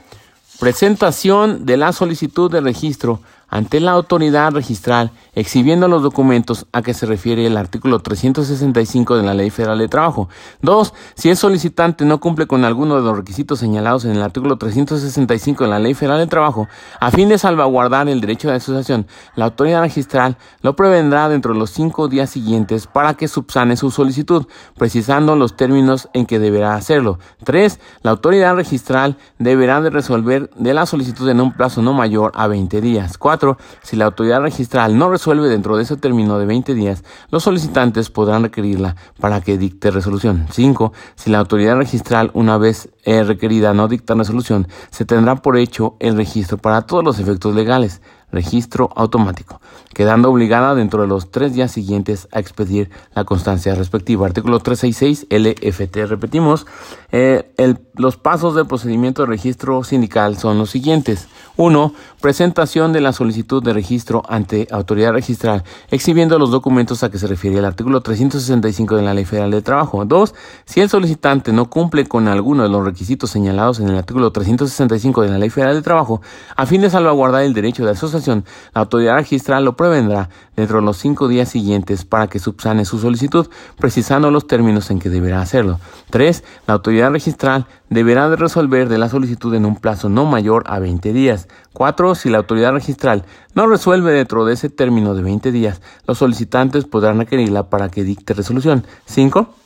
Presentación 0.59 1.65
de 1.65 1.77
la 1.77 1.93
solicitud 1.93 2.51
de 2.51 2.61
registro 2.61 3.21
ante 3.51 3.81
la 3.81 3.93
autoridad 3.93 4.53
registral 4.53 5.11
exhibiendo 5.35 5.89
los 5.89 6.03
documentos 6.03 6.67
a 6.73 6.83
que 6.83 6.95
se 6.95 7.07
refiere 7.07 7.47
el 7.47 7.57
artículo 7.57 8.01
365 8.01 9.17
de 9.17 9.23
la 9.23 9.35
Ley 9.35 9.51
Federal 9.51 9.79
de 9.79 9.89
Trabajo. 9.89 10.29
Dos, 10.63 10.95
si 11.15 11.31
el 11.31 11.37
solicitante 11.37 12.05
no 12.05 12.21
cumple 12.21 12.47
con 12.47 12.65
alguno 12.65 12.97
de 12.97 13.03
los 13.03 13.17
requisitos 13.17 13.59
señalados 13.59 14.05
en 14.05 14.13
el 14.13 14.23
artículo 14.23 14.57
365 14.57 15.65
de 15.65 15.71
la 15.71 15.79
Ley 15.79 15.95
Federal 15.95 16.19
de 16.19 16.27
Trabajo, 16.27 16.69
a 17.01 17.11
fin 17.11 17.29
de 17.29 17.39
salvaguardar 17.39 18.09
el 18.09 18.21
derecho 18.21 18.49
de 18.49 18.57
asociación, 18.57 19.07
la 19.35 19.47
autoridad 19.47 19.83
registral 19.83 20.37
lo 20.63 20.77
prevendrá 20.77 21.29
dentro 21.29 21.53
de 21.53 21.59
los 21.59 21.71
cinco 21.71 22.09
días 22.09 22.31
siguientes 22.31 22.87
para 22.87 23.15
que 23.15 23.29
subsane 23.29 23.77
su 23.77 23.91
solicitud, 23.91 24.47
precisando 24.77 25.37
los 25.37 25.57
términos 25.57 26.09
en 26.13 26.27
que 26.27 26.39
deberá 26.39 26.75
hacerlo. 26.75 27.19
Tres, 27.45 27.81
la 28.03 28.13
autoridad 28.13 28.55
registral 28.55 29.17
deberá 29.39 29.81
de 29.81 29.91
resolver 29.91 30.51
de 30.57 30.75
la 30.75 30.87
solicitud 30.87 31.29
en 31.29 31.41
un 31.41 31.53
plazo 31.53 31.83
no 31.83 31.93
mayor 31.93 32.33
a 32.35 32.47
20 32.47 32.81
días. 32.81 33.19
Cuatro, 33.41 33.57
si 33.83 33.97
la 33.97 34.05
autoridad 34.05 34.43
registral 34.43 34.99
no 34.99 35.09
resuelve 35.09 35.49
dentro 35.49 35.79
de 35.79 35.85
ese 35.85 35.97
término 35.97 36.39
de 36.39 36.45
20 36.45 36.75
días, 36.75 37.05
los 37.31 37.43
solicitantes 37.43 38.11
podrán 38.11 38.43
requerirla 38.43 38.97
para 39.19 39.41
que 39.41 39.57
dicte 39.57 39.91
resolución. 39.91 40.47
5. 40.51 40.93
Si 41.15 41.31
la 41.31 41.39
autoridad 41.39 41.77
registral, 41.77 42.31
una 42.35 42.59
vez 42.59 42.91
eh, 43.05 43.25
requerida, 43.25 43.73
no 43.73 43.89
dicta 43.89 44.13
resolución, 44.13 44.69
se 44.91 45.07
tendrá 45.07 45.37
por 45.37 45.57
hecho 45.57 45.97
el 46.01 46.19
registro 46.19 46.59
para 46.59 46.83
todos 46.83 47.03
los 47.03 47.19
efectos 47.19 47.55
legales 47.55 48.03
registro 48.33 48.91
automático, 48.95 49.61
quedando 49.95 50.31
obligada 50.31 50.75
dentro 50.75 51.03
de 51.03 51.09
los 51.09 51.31
tres 51.31 51.55
días 51.55 51.73
siguientes 51.73 52.29
a 52.33 52.39
expedir 52.39 52.91
la 53.15 53.25
constancia 53.25 53.75
respectiva. 53.75 54.27
Artículo 54.27 54.61
366 54.61 55.27
LFT. 55.31 56.07
Repetimos, 56.07 56.67
eh, 57.11 57.53
los 58.01 58.17
pasos 58.17 58.55
del 58.55 58.67
procedimiento 58.67 59.23
de 59.23 59.29
registro 59.29 59.85
sindical 59.85 60.39
son 60.39 60.59
los 60.59 60.71
siguientes. 60.71 61.29
1. 61.57 61.93
Presentación 62.23 62.95
de 62.95 63.03
la 63.03 63.13
solicitud 63.13 63.63
de 63.63 63.75
registro 63.75 64.23
ante 64.27 64.67
autoridad 64.71 65.13
registral, 65.13 65.63
exhibiendo 65.91 66.39
los 66.39 66.51
documentos 66.51 67.03
a 67.03 67.11
que 67.11 67.19
se 67.19 67.27
refiere 67.27 67.59
el 67.59 67.65
artículo 67.67 68.01
365 68.01 68.97
de 68.97 69.03
la 69.03 69.13
Ley 69.13 69.27
Federal 69.27 69.51
de 69.51 69.61
Trabajo. 69.61 70.05
2. 70.07 70.35
Si 70.65 70.81
el 70.81 70.89
solicitante 70.89 71.53
no 71.53 71.69
cumple 71.69 72.07
con 72.07 72.29
alguno 72.29 72.63
de 72.63 72.71
los 72.71 72.85
requisitos 72.85 73.31
señalados 73.31 73.79
en 73.81 73.89
el 73.91 73.97
artículo 73.97 74.33
365 74.33 75.21
de 75.21 75.29
la 75.29 75.39
Ley 75.39 75.51
Federal 75.51 75.75
de 75.75 75.83
Trabajo, 75.83 76.23
a 76.57 76.65
fin 76.65 76.81
de 76.81 76.89
salvaguardar 76.89 77.43
el 77.43 77.53
derecho 77.53 77.85
de 77.85 77.91
asociación, 77.91 78.45
la 78.75 78.81
autoridad 78.81 79.17
registral 79.17 79.67
lo 79.67 79.77
prevendrá 79.77 80.31
dentro 80.57 80.79
de 80.79 80.85
los 80.85 80.97
cinco 80.97 81.29
días 81.29 81.51
siguientes 81.51 82.05
para 82.05 82.29
que 82.29 82.39
subsane 82.39 82.85
su 82.85 82.99
solicitud, 82.99 83.49
precisando 83.79 84.31
los 84.31 84.47
términos 84.47 84.91
en 84.91 84.99
que 84.99 85.11
deberá 85.11 85.41
hacerlo. 85.43 85.79
3. 86.11 86.43
La 86.67 86.75
autoridad 86.75 87.11
registral 87.11 87.67
deberá 87.91 88.31
de 88.31 88.37
resolver 88.37 88.89
de 88.89 88.97
la 88.97 89.11
solicitud 89.11 89.55
en 89.55 89.67
un 89.67 89.77
plazo 89.77 90.09
no 90.09 90.25
mayor 90.25 90.65
a 90.67 90.79
20 90.79 91.13
días. 91.13 91.49
4. 91.75 92.15
Si 92.15 92.31
la 92.31 92.39
autoridad 92.39 92.73
registral 92.73 93.25
no 93.55 93.67
resuelve 93.67 94.13
dentro 94.13 94.47
de 94.47 94.55
ese 94.55 94.71
término 94.71 95.15
de 95.15 95.23
20 95.23 95.53
días, 95.53 95.83
los 96.07 96.19
solicitantes 96.19 96.87
podrán 96.87 97.19
requerirla 97.19 97.69
para 97.69 97.91
que 97.91 98.05
dicte 98.05 98.33
resolución. 98.33 98.87
5. 99.05 99.60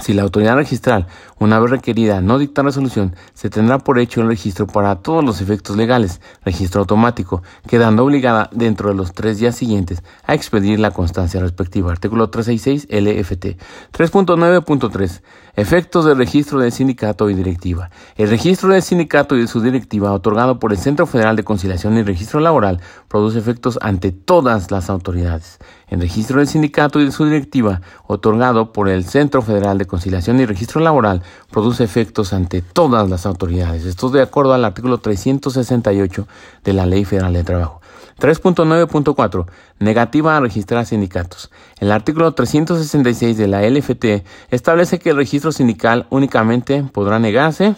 Si 0.00 0.12
la 0.12 0.22
autoridad 0.22 0.56
registral, 0.56 1.06
una 1.38 1.58
vez 1.58 1.70
requerida, 1.70 2.20
no 2.20 2.38
dicta 2.38 2.62
resolución, 2.62 3.16
se 3.32 3.48
tendrá 3.48 3.78
por 3.78 3.98
hecho 3.98 4.20
el 4.20 4.28
registro 4.28 4.66
para 4.66 4.96
todos 4.96 5.24
los 5.24 5.40
efectos 5.40 5.76
legales, 5.76 6.20
registro 6.44 6.82
automático, 6.82 7.42
quedando 7.66 8.04
obligada 8.04 8.50
dentro 8.52 8.90
de 8.90 8.94
los 8.94 9.12
tres 9.12 9.38
días 9.38 9.56
siguientes 9.56 10.02
a 10.24 10.34
expedir 10.34 10.78
la 10.78 10.90
constancia 10.90 11.40
respectiva. 11.40 11.90
Artículo 11.90 12.28
366 12.28 12.88
LFT. 12.90 13.58
3.9.3. 13.92 15.22
Efectos 15.56 16.04
del 16.04 16.18
registro 16.18 16.58
del 16.58 16.70
sindicato 16.70 17.30
y 17.30 17.34
directiva. 17.34 17.90
El 18.16 18.28
registro 18.28 18.68
del 18.68 18.82
sindicato 18.82 19.36
y 19.36 19.40
de 19.40 19.46
su 19.46 19.62
directiva, 19.62 20.12
otorgado 20.12 20.58
por 20.58 20.72
el 20.72 20.78
Centro 20.78 21.06
Federal 21.06 21.34
de 21.34 21.44
Conciliación 21.44 21.96
y 21.96 22.02
Registro 22.02 22.40
Laboral, 22.40 22.80
produce 23.08 23.38
efectos 23.38 23.78
ante 23.80 24.12
todas 24.12 24.70
las 24.70 24.90
autoridades. 24.90 25.58
El 25.88 26.00
registro 26.00 26.38
del 26.38 26.48
sindicato 26.48 27.00
y 27.00 27.06
de 27.06 27.12
su 27.12 27.24
directiva, 27.24 27.80
otorgado 28.06 28.72
por 28.72 28.88
el 28.88 29.04
Centro 29.04 29.40
Federal 29.40 29.78
de 29.78 29.85
Conciliación 29.86 30.40
y 30.40 30.46
Registro 30.46 30.80
Laboral, 30.80 31.22
produce 31.50 31.84
efectos 31.84 32.32
ante 32.32 32.62
todas 32.62 33.08
las 33.08 33.26
autoridades. 33.26 33.84
Esto 33.84 34.08
es 34.08 34.12
de 34.12 34.22
acuerdo 34.22 34.54
al 34.54 34.64
artículo 34.64 34.98
368 34.98 36.26
de 36.64 36.72
la 36.72 36.86
Ley 36.86 37.04
Federal 37.04 37.32
de 37.32 37.44
Trabajo. 37.44 37.80
3.9.4. 38.20 39.46
Negativa 39.78 40.36
a 40.36 40.40
registrar 40.40 40.86
sindicatos. 40.86 41.50
El 41.78 41.92
artículo 41.92 42.32
366 42.32 43.36
de 43.36 43.46
la 43.46 43.68
LFT 43.68 44.24
establece 44.50 44.98
que 44.98 45.10
el 45.10 45.16
registro 45.16 45.52
sindical 45.52 46.06
únicamente 46.10 46.82
podrá 46.82 47.18
negarse 47.18 47.74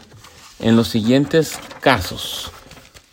en 0.60 0.76
los 0.76 0.88
siguientes 0.88 1.58
casos. 1.80 2.52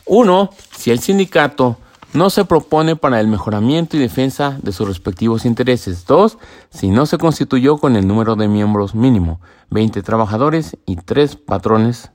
1. 0.06 0.50
Si 0.78 0.92
el 0.92 1.00
sindicato 1.00 1.78
no 2.16 2.30
se 2.30 2.46
propone 2.46 2.96
para 2.96 3.20
el 3.20 3.28
mejoramiento 3.28 3.98
y 3.98 4.00
defensa 4.00 4.58
de 4.62 4.72
sus 4.72 4.88
respectivos 4.88 5.46
intereses. 5.46 6.06
2. 6.06 6.38
Si 6.70 6.90
no 6.90 7.06
se 7.06 7.18
constituyó 7.18 7.78
con 7.78 7.96
el 7.96 8.08
número 8.08 8.36
de 8.36 8.48
miembros 8.48 8.96
mínimo, 8.96 9.42
20 9.70 10.02
trabajadores 10.02 10.78
y 10.86 10.96
3 10.96 11.36
patrones 11.36 12.12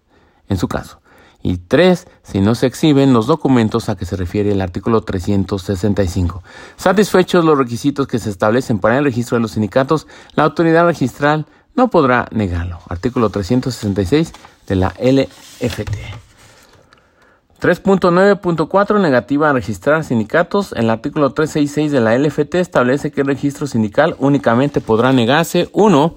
en 0.48 0.56
su 0.56 0.68
caso. 0.68 1.00
Y 1.42 1.58
3. 1.58 2.08
Si 2.22 2.40
no 2.40 2.54
se 2.54 2.66
exhiben 2.66 3.12
los 3.12 3.26
documentos 3.26 3.88
a 3.88 3.96
que 3.96 4.06
se 4.06 4.16
refiere 4.16 4.52
el 4.52 4.60
artículo 4.60 5.02
365. 5.02 6.42
Satisfechos 6.76 7.44
los 7.44 7.58
requisitos 7.58 8.06
que 8.06 8.18
se 8.18 8.30
establecen 8.30 8.78
para 8.78 8.98
el 8.98 9.04
registro 9.04 9.36
de 9.36 9.42
los 9.42 9.52
sindicatos, 9.52 10.06
la 10.34 10.44
autoridad 10.44 10.86
registral 10.86 11.46
no 11.76 11.88
podrá 11.88 12.26
negarlo. 12.30 12.78
Artículo 12.88 13.30
366 13.30 14.32
de 14.66 14.76
la 14.76 14.94
LFT. 14.98 16.29
3.9.4 17.60 19.00
negativa 19.00 19.50
a 19.50 19.52
registrar 19.52 20.02
sindicatos. 20.02 20.72
El 20.72 20.88
artículo 20.88 21.34
366 21.34 21.92
de 21.92 22.00
la 22.00 22.16
LFT 22.18 22.54
establece 22.54 23.10
que 23.10 23.20
el 23.20 23.26
registro 23.26 23.66
sindical 23.66 24.16
únicamente 24.18 24.80
podrá 24.80 25.12
negarse 25.12 25.68
uno 25.72 26.14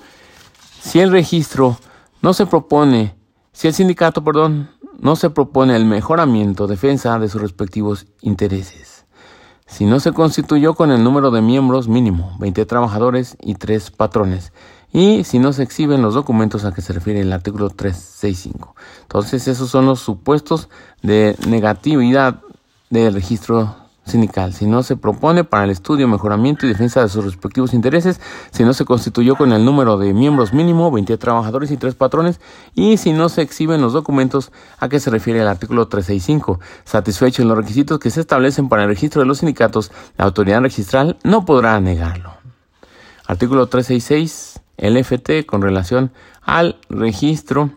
si 0.82 1.02
el 1.02 1.12
registro 1.12 1.78
no 2.22 2.34
se 2.34 2.46
propone, 2.46 3.16
si 3.52 3.68
el 3.68 3.74
sindicato, 3.74 4.24
perdón, 4.24 4.70
no 5.00 5.18
se 5.18 5.30
propone 5.30 5.76
el 5.76 5.86
mejoramiento, 5.86 6.68
defensa 6.68 7.20
de 7.20 7.28
sus 7.28 7.42
respectivos 7.42 8.08
intereses. 8.22 9.06
Si 9.66 9.86
no 9.86 10.00
se 10.00 10.14
constituyó 10.14 10.76
con 10.76 10.92
el 10.92 11.04
número 11.04 11.32
de 11.32 11.42
miembros 11.42 11.90
mínimo, 11.90 12.38
20 12.40 12.66
trabajadores 12.66 13.36
y 13.42 13.56
3 13.56 13.92
patrones 13.92 14.54
y 14.94 15.24
si 15.24 15.40
no 15.40 15.52
se 15.52 15.64
exhiben 15.64 16.04
los 16.04 16.14
documentos 16.14 16.64
a 16.64 16.72
que 16.72 16.82
se 16.82 16.94
refiere 16.94 17.20
el 17.22 17.34
artículo 17.34 17.70
365. 17.72 18.76
Entonces, 19.02 19.48
esos 19.48 19.70
son 19.70 19.88
los 19.88 20.00
supuestos 20.00 20.70
de 21.02 21.36
negatividad 21.48 22.40
del 22.92 23.14
registro 23.14 23.76
sindical. 24.06 24.54
Si 24.54 24.66
no 24.66 24.84
se 24.84 24.96
propone 24.96 25.44
para 25.44 25.64
el 25.64 25.72
estudio, 25.72 26.08
mejoramiento 26.08 26.66
y 26.66 26.70
defensa 26.70 27.02
de 27.02 27.10
sus 27.10 27.26
respectivos 27.26 27.74
intereses, 27.74 28.20
si 28.52 28.64
no 28.64 28.74
se 28.74 28.86
constituyó 28.86 29.36
con 29.36 29.52
el 29.52 29.66
número 29.66 29.98
de 29.98 30.14
miembros 30.14 30.54
mínimo, 30.54 30.92
20 30.92 31.18
trabajadores 31.18 31.72
y 31.72 31.78
3 31.78 31.96
patrones, 31.96 32.40
y 32.76 32.98
si 32.98 33.14
no 33.14 33.30
se 33.30 33.42
exhiben 33.42 33.82
los 33.82 33.94
documentos 33.94 34.52
a 34.80 34.90
que 34.90 35.00
se 35.00 35.10
refiere 35.10 35.42
el 35.42 35.48
artículo 35.48 35.88
365. 35.88 36.60
Satisfecho 36.84 37.42
en 37.42 37.48
los 37.48 37.58
requisitos 37.58 37.98
que 37.98 38.12
se 38.12 38.22
establecen 38.22 38.70
para 38.70 38.84
el 38.84 38.90
registro 38.90 39.22
de 39.22 39.28
los 39.28 39.40
sindicatos, 39.40 39.92
la 40.18 40.26
autoridad 40.26 40.62
registral 40.62 41.18
no 41.24 41.46
podrá 41.46 41.80
negarlo. 41.80 42.34
Artículo 43.26 43.68
366 43.68 44.53
LFT 44.78 45.46
con 45.46 45.62
relación 45.62 46.12
al 46.42 46.80
registro 46.90 47.72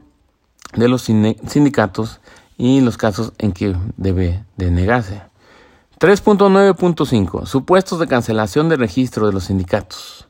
de 0.75 0.88
los 0.88 1.03
sindicatos 1.03 2.21
y 2.59 2.81
los 2.81 2.97
casos 2.97 3.33
en 3.38 3.53
que 3.53 3.76
debe 3.97 4.45
de 4.57 4.71
negarse. 4.71 5.23
3.9.5 6.00 7.47
Supuestos 7.47 7.99
de 7.99 8.07
cancelación 8.07 8.69
del 8.69 8.81
registro 8.81 9.26
de 9.26 9.33
los 9.33 9.45
sindicatos 9.45 10.26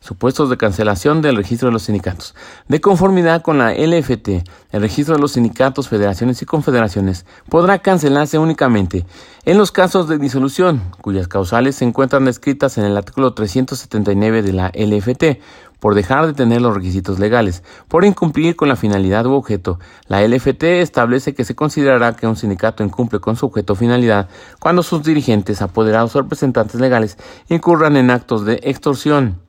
supuestos 0.00 0.48
de 0.48 0.56
cancelación 0.56 1.20
del 1.20 1.36
registro 1.36 1.68
de 1.68 1.72
los 1.72 1.82
sindicatos. 1.82 2.34
De 2.68 2.80
conformidad 2.80 3.42
con 3.42 3.58
la 3.58 3.72
LFT, 3.72 4.28
el 4.72 4.80
registro 4.80 5.14
de 5.14 5.20
los 5.20 5.32
sindicatos, 5.32 5.88
federaciones 5.88 6.40
y 6.42 6.46
confederaciones 6.46 7.26
podrá 7.48 7.78
cancelarse 7.78 8.38
únicamente 8.38 9.04
en 9.44 9.58
los 9.58 9.70
casos 9.70 10.08
de 10.08 10.18
disolución, 10.18 10.82
cuyas 11.00 11.28
causales 11.28 11.76
se 11.76 11.84
encuentran 11.84 12.24
descritas 12.24 12.78
en 12.78 12.84
el 12.84 12.96
artículo 12.96 13.34
379 13.34 14.42
de 14.42 14.52
la 14.52 14.72
LFT, 14.74 15.40
por 15.80 15.94
dejar 15.94 16.26
de 16.26 16.34
tener 16.34 16.62
los 16.62 16.74
requisitos 16.74 17.18
legales, 17.18 17.64
por 17.88 18.04
incumplir 18.04 18.54
con 18.54 18.68
la 18.68 18.76
finalidad 18.76 19.26
u 19.26 19.32
objeto. 19.32 19.80
La 20.06 20.26
LFT 20.26 20.62
establece 20.80 21.34
que 21.34 21.44
se 21.44 21.56
considerará 21.56 22.14
que 22.14 22.26
un 22.26 22.36
sindicato 22.36 22.84
incumple 22.84 23.18
con 23.18 23.36
su 23.36 23.46
objeto 23.46 23.72
o 23.72 23.76
finalidad 23.76 24.28
cuando 24.60 24.82
sus 24.82 25.02
dirigentes, 25.02 25.62
apoderados 25.62 26.14
o 26.14 26.22
representantes 26.22 26.80
legales 26.80 27.16
incurran 27.48 27.96
en 27.96 28.10
actos 28.10 28.44
de 28.44 28.60
extorsión 28.62 29.40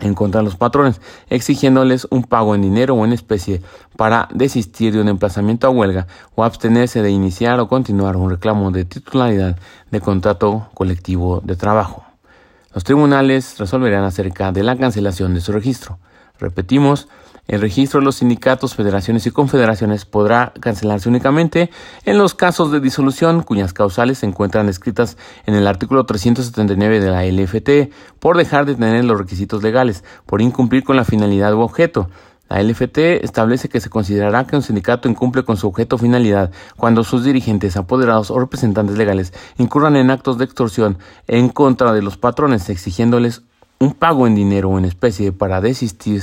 en 0.00 0.14
contra 0.14 0.40
de 0.40 0.44
los 0.44 0.56
patrones, 0.56 1.00
exigiéndoles 1.28 2.06
un 2.10 2.24
pago 2.24 2.54
en 2.54 2.62
dinero 2.62 2.94
o 2.94 3.04
en 3.04 3.12
especie 3.12 3.62
para 3.96 4.28
desistir 4.32 4.94
de 4.94 5.00
un 5.00 5.08
emplazamiento 5.08 5.66
a 5.66 5.70
huelga 5.70 6.06
o 6.34 6.44
abstenerse 6.44 7.02
de 7.02 7.10
iniciar 7.10 7.60
o 7.60 7.68
continuar 7.68 8.16
un 8.16 8.30
reclamo 8.30 8.70
de 8.70 8.84
titularidad 8.84 9.56
de 9.90 10.00
contrato 10.00 10.68
colectivo 10.74 11.40
de 11.44 11.56
trabajo. 11.56 12.09
Los 12.72 12.84
tribunales 12.84 13.58
resolverán 13.58 14.04
acerca 14.04 14.52
de 14.52 14.62
la 14.62 14.76
cancelación 14.76 15.34
de 15.34 15.40
su 15.40 15.50
registro. 15.50 15.98
Repetimos, 16.38 17.08
el 17.48 17.60
registro 17.60 17.98
de 17.98 18.04
los 18.04 18.16
sindicatos, 18.16 18.76
federaciones 18.76 19.26
y 19.26 19.32
confederaciones 19.32 20.04
podrá 20.04 20.52
cancelarse 20.60 21.08
únicamente 21.08 21.70
en 22.04 22.16
los 22.16 22.34
casos 22.34 22.70
de 22.70 22.78
disolución 22.78 23.42
cuyas 23.42 23.72
causales 23.72 24.18
se 24.18 24.26
encuentran 24.26 24.68
escritas 24.68 25.16
en 25.46 25.54
el 25.54 25.66
artículo 25.66 26.06
379 26.06 27.00
de 27.00 27.10
la 27.10 27.24
LFT 27.24 27.92
por 28.20 28.36
dejar 28.36 28.66
de 28.66 28.76
tener 28.76 29.04
los 29.04 29.18
requisitos 29.18 29.64
legales, 29.64 30.04
por 30.24 30.40
incumplir 30.40 30.84
con 30.84 30.94
la 30.94 31.04
finalidad 31.04 31.52
u 31.54 31.60
objeto. 31.60 32.08
La 32.50 32.60
LFT 32.60 33.22
establece 33.22 33.68
que 33.68 33.80
se 33.80 33.90
considerará 33.90 34.44
que 34.44 34.56
un 34.56 34.62
sindicato 34.62 35.08
incumple 35.08 35.44
con 35.44 35.56
su 35.56 35.68
objeto 35.68 35.94
o 35.94 35.98
finalidad 36.00 36.50
cuando 36.76 37.04
sus 37.04 37.22
dirigentes, 37.22 37.76
apoderados 37.76 38.32
o 38.32 38.40
representantes 38.40 38.98
legales 38.98 39.32
incurran 39.56 39.94
en 39.94 40.10
actos 40.10 40.36
de 40.36 40.46
extorsión 40.46 40.98
en 41.28 41.48
contra 41.48 41.92
de 41.92 42.02
los 42.02 42.16
patrones, 42.16 42.68
exigiéndoles 42.68 43.42
un 43.78 43.94
pago 43.94 44.26
en 44.26 44.34
dinero 44.34 44.70
o 44.70 44.78
en 44.78 44.84
especie 44.84 45.30
para 45.30 45.60
desistir 45.60 46.22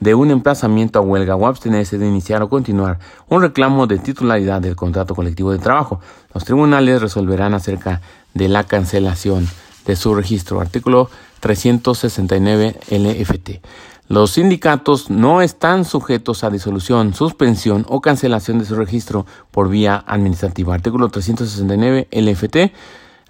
de 0.00 0.14
un 0.14 0.30
emplazamiento 0.30 0.98
a 0.98 1.02
huelga 1.02 1.36
o 1.36 1.46
abstenerse 1.46 1.98
de 1.98 2.08
iniciar 2.08 2.42
o 2.42 2.48
continuar 2.48 2.98
un 3.28 3.42
reclamo 3.42 3.86
de 3.86 3.98
titularidad 3.98 4.62
del 4.62 4.76
contrato 4.76 5.14
colectivo 5.14 5.52
de 5.52 5.58
trabajo. 5.58 6.00
Los 6.32 6.46
tribunales 6.46 7.02
resolverán 7.02 7.52
acerca 7.52 8.00
de 8.32 8.48
la 8.48 8.64
cancelación 8.64 9.46
de 9.84 9.94
su 9.94 10.14
registro. 10.14 10.62
Artículo 10.62 11.10
369 11.40 12.80
LFT. 12.90 13.60
Los 14.10 14.32
sindicatos 14.32 15.08
no 15.08 15.40
están 15.40 15.84
sujetos 15.84 16.42
a 16.42 16.50
disolución, 16.50 17.14
suspensión 17.14 17.86
o 17.88 18.00
cancelación 18.00 18.58
de 18.58 18.64
su 18.64 18.74
registro 18.74 19.24
por 19.52 19.68
vía 19.68 20.02
administrativa. 20.04 20.74
Artículo 20.74 21.10
369 21.10 22.08
LFT. 22.10 22.72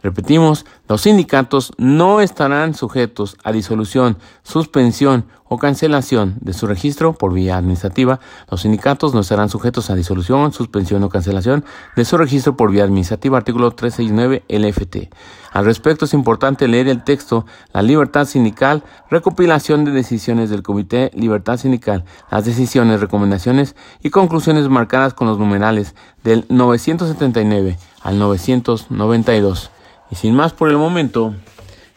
Repetimos, 0.02 0.64
los 0.88 1.02
sindicatos 1.02 1.72
no 1.76 2.20
estarán 2.20 2.74
sujetos 2.74 3.36
a 3.44 3.52
disolución, 3.52 4.16
suspensión 4.42 5.26
o 5.44 5.58
cancelación 5.58 6.36
de 6.40 6.52
su 6.52 6.66
registro 6.66 7.12
por 7.12 7.34
vía 7.34 7.56
administrativa. 7.56 8.20
Los 8.50 8.62
sindicatos 8.62 9.14
no 9.14 9.20
estarán 9.20 9.50
sujetos 9.50 9.90
a 9.90 9.96
disolución, 9.96 10.52
suspensión 10.52 11.02
o 11.02 11.08
cancelación 11.08 11.64
de 11.96 12.04
su 12.04 12.16
registro 12.16 12.56
por 12.56 12.70
vía 12.70 12.84
administrativa. 12.84 13.36
Artículo 13.36 13.72
369 13.72 14.44
LFT. 14.48 15.12
Al 15.52 15.64
respecto 15.64 16.04
es 16.04 16.14
importante 16.14 16.68
leer 16.68 16.86
el 16.88 17.02
texto 17.02 17.44
La 17.72 17.82
libertad 17.82 18.26
sindical, 18.26 18.84
recopilación 19.10 19.84
de 19.84 19.90
decisiones 19.90 20.50
del 20.50 20.62
Comité 20.62 21.10
Libertad 21.14 21.58
Sindical, 21.58 22.04
las 22.30 22.44
decisiones, 22.44 23.00
recomendaciones 23.00 23.74
y 24.02 24.10
conclusiones 24.10 24.68
marcadas 24.68 25.14
con 25.14 25.26
los 25.26 25.38
numerales 25.38 25.96
del 26.22 26.46
979 26.48 27.76
al 28.02 28.18
992. 28.18 29.70
Y 30.10 30.16
sin 30.16 30.34
más 30.34 30.52
por 30.52 30.68
el 30.70 30.76
momento, 30.76 31.34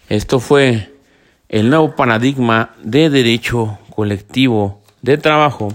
esto 0.09 0.39
fue 0.39 0.93
el 1.49 1.69
nuevo 1.69 1.95
paradigma 1.95 2.75
de 2.83 3.09
derecho 3.09 3.77
colectivo 3.89 4.81
de 5.01 5.17
trabajo 5.17 5.69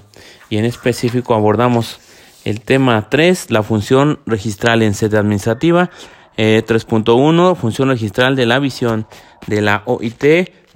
y 0.51 0.57
en 0.57 0.65
específico 0.65 1.35
abordamos 1.35 2.01
el 2.45 2.61
tema 2.61 3.09
3, 3.11 3.51
la 3.51 3.63
función 3.63 4.21
registral 4.27 4.83
en 4.83 4.95
sede 4.95 5.19
administrativa, 5.19 5.91
3.1, 6.37 7.53
eh, 7.53 7.55
función 7.57 7.89
registral 7.89 8.37
de 8.37 8.47
la 8.47 8.59
visión 8.59 9.07
de 9.47 9.61
la 9.61 9.83
OIT, 9.87 10.23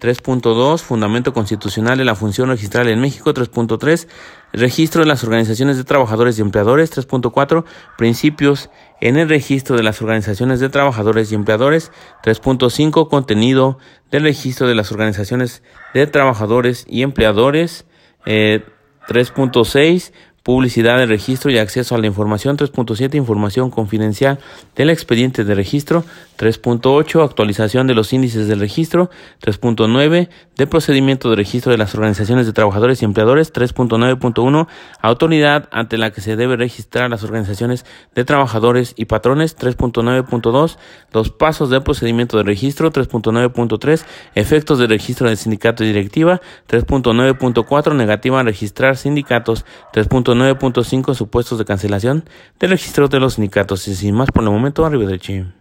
3.2, 0.03 0.81
Fundamento 0.81 1.33
Constitucional 1.33 1.97
de 1.97 2.05
la 2.05 2.17
Función 2.17 2.49
Registral 2.49 2.89
en 2.89 3.01
México. 3.01 3.33
3.3, 3.33 4.09
Registro 4.53 5.01
de 5.01 5.09
las 5.09 5.25
Organizaciones 5.25 5.77
de 5.79 5.85
Trabajadores 5.85 6.39
y 6.39 6.43
Empleadores. 6.43 6.93
3.4, 6.93 7.65
Principios 7.97 8.71
en 9.01 9.17
el 9.17 9.29
registro 9.29 9.77
de 9.77 9.83
las 9.83 10.03
organizaciones 10.03 10.61
de 10.61 10.69
trabajadores 10.69 11.33
y 11.33 11.35
empleadores. 11.35 11.91
3.5, 12.23 13.09
Contenido 13.09 13.79
del 14.11 14.25
registro 14.25 14.69
de 14.69 14.75
las 14.75 14.93
organizaciones 14.93 15.63
de 15.95 16.07
trabajadores 16.07 16.85
y 16.89 17.03
empleadores. 17.03 17.87
3.6, 18.27 20.11
eh, 20.11 20.13
Publicidad 20.43 20.99
de 20.99 21.07
registro 21.07 21.53
y 21.53 21.59
acceso 21.59 21.95
a 21.95 21.99
la 21.99 22.09
información. 22.09 22.57
3.7. 22.57 23.15
Información 23.15 23.71
confidencial 23.71 24.41
del 24.75 24.91
expediente 24.91 25.45
de 25.45 25.55
registro. 25.55 26.05
3.8. 26.37 27.25
Actualización 27.25 27.87
de 27.87 27.95
los 27.95 28.13
índices 28.13 28.49
del 28.49 28.59
registro. 28.59 29.09
3.9. 29.41 30.29
De 30.57 30.67
procedimiento 30.67 31.31
de 31.31 31.37
registro 31.37 31.71
de 31.71 31.79
las 31.79 31.95
organizaciones 31.95 32.47
de 32.47 32.53
trabajadores 32.53 33.03
y 33.03 33.05
empleadores. 33.05 33.53
3.9.1. 33.53 34.67
Autoridad 35.01 35.69
ante 35.71 35.97
la 35.97 36.11
que 36.11 36.21
se 36.21 36.35
debe 36.35 36.57
registrar 36.57 37.09
las 37.09 37.23
organizaciones 37.23 37.87
de 38.17 38.25
trabajadores 38.25 38.95
y 38.97 39.05
patrones. 39.05 39.57
3.9.2. 39.57 40.77
Los 41.13 41.31
pasos 41.31 41.71
del 41.71 41.85
procedimiento 41.85 42.37
de 42.37 42.43
registro. 42.43 42.91
3.9.3. 42.91 44.05
Efectos 44.35 44.81
de 44.81 44.89
registro 44.89 45.29
del 45.29 45.37
sindicato 45.37 45.85
y 45.85 45.87
directiva. 45.87 46.41
3.9.4. 46.69 47.95
Negativa 47.95 48.41
a 48.41 48.43
registrar 48.43 48.97
sindicatos. 48.97 49.65
3.9.5 50.35 51.15
supuestos 51.15 51.59
de 51.59 51.65
cancelación 51.65 52.25
del 52.59 52.71
registro 52.71 53.09
de 53.09 53.21
los 53.21 53.35
sindicatos. 53.35 53.87
Y 53.89 53.95
sin 53.95 54.15
más 54.15 54.31
por 54.31 54.43
el 54.45 54.51
momento, 54.51 54.85
arriba 54.85 55.07
de 55.07 55.53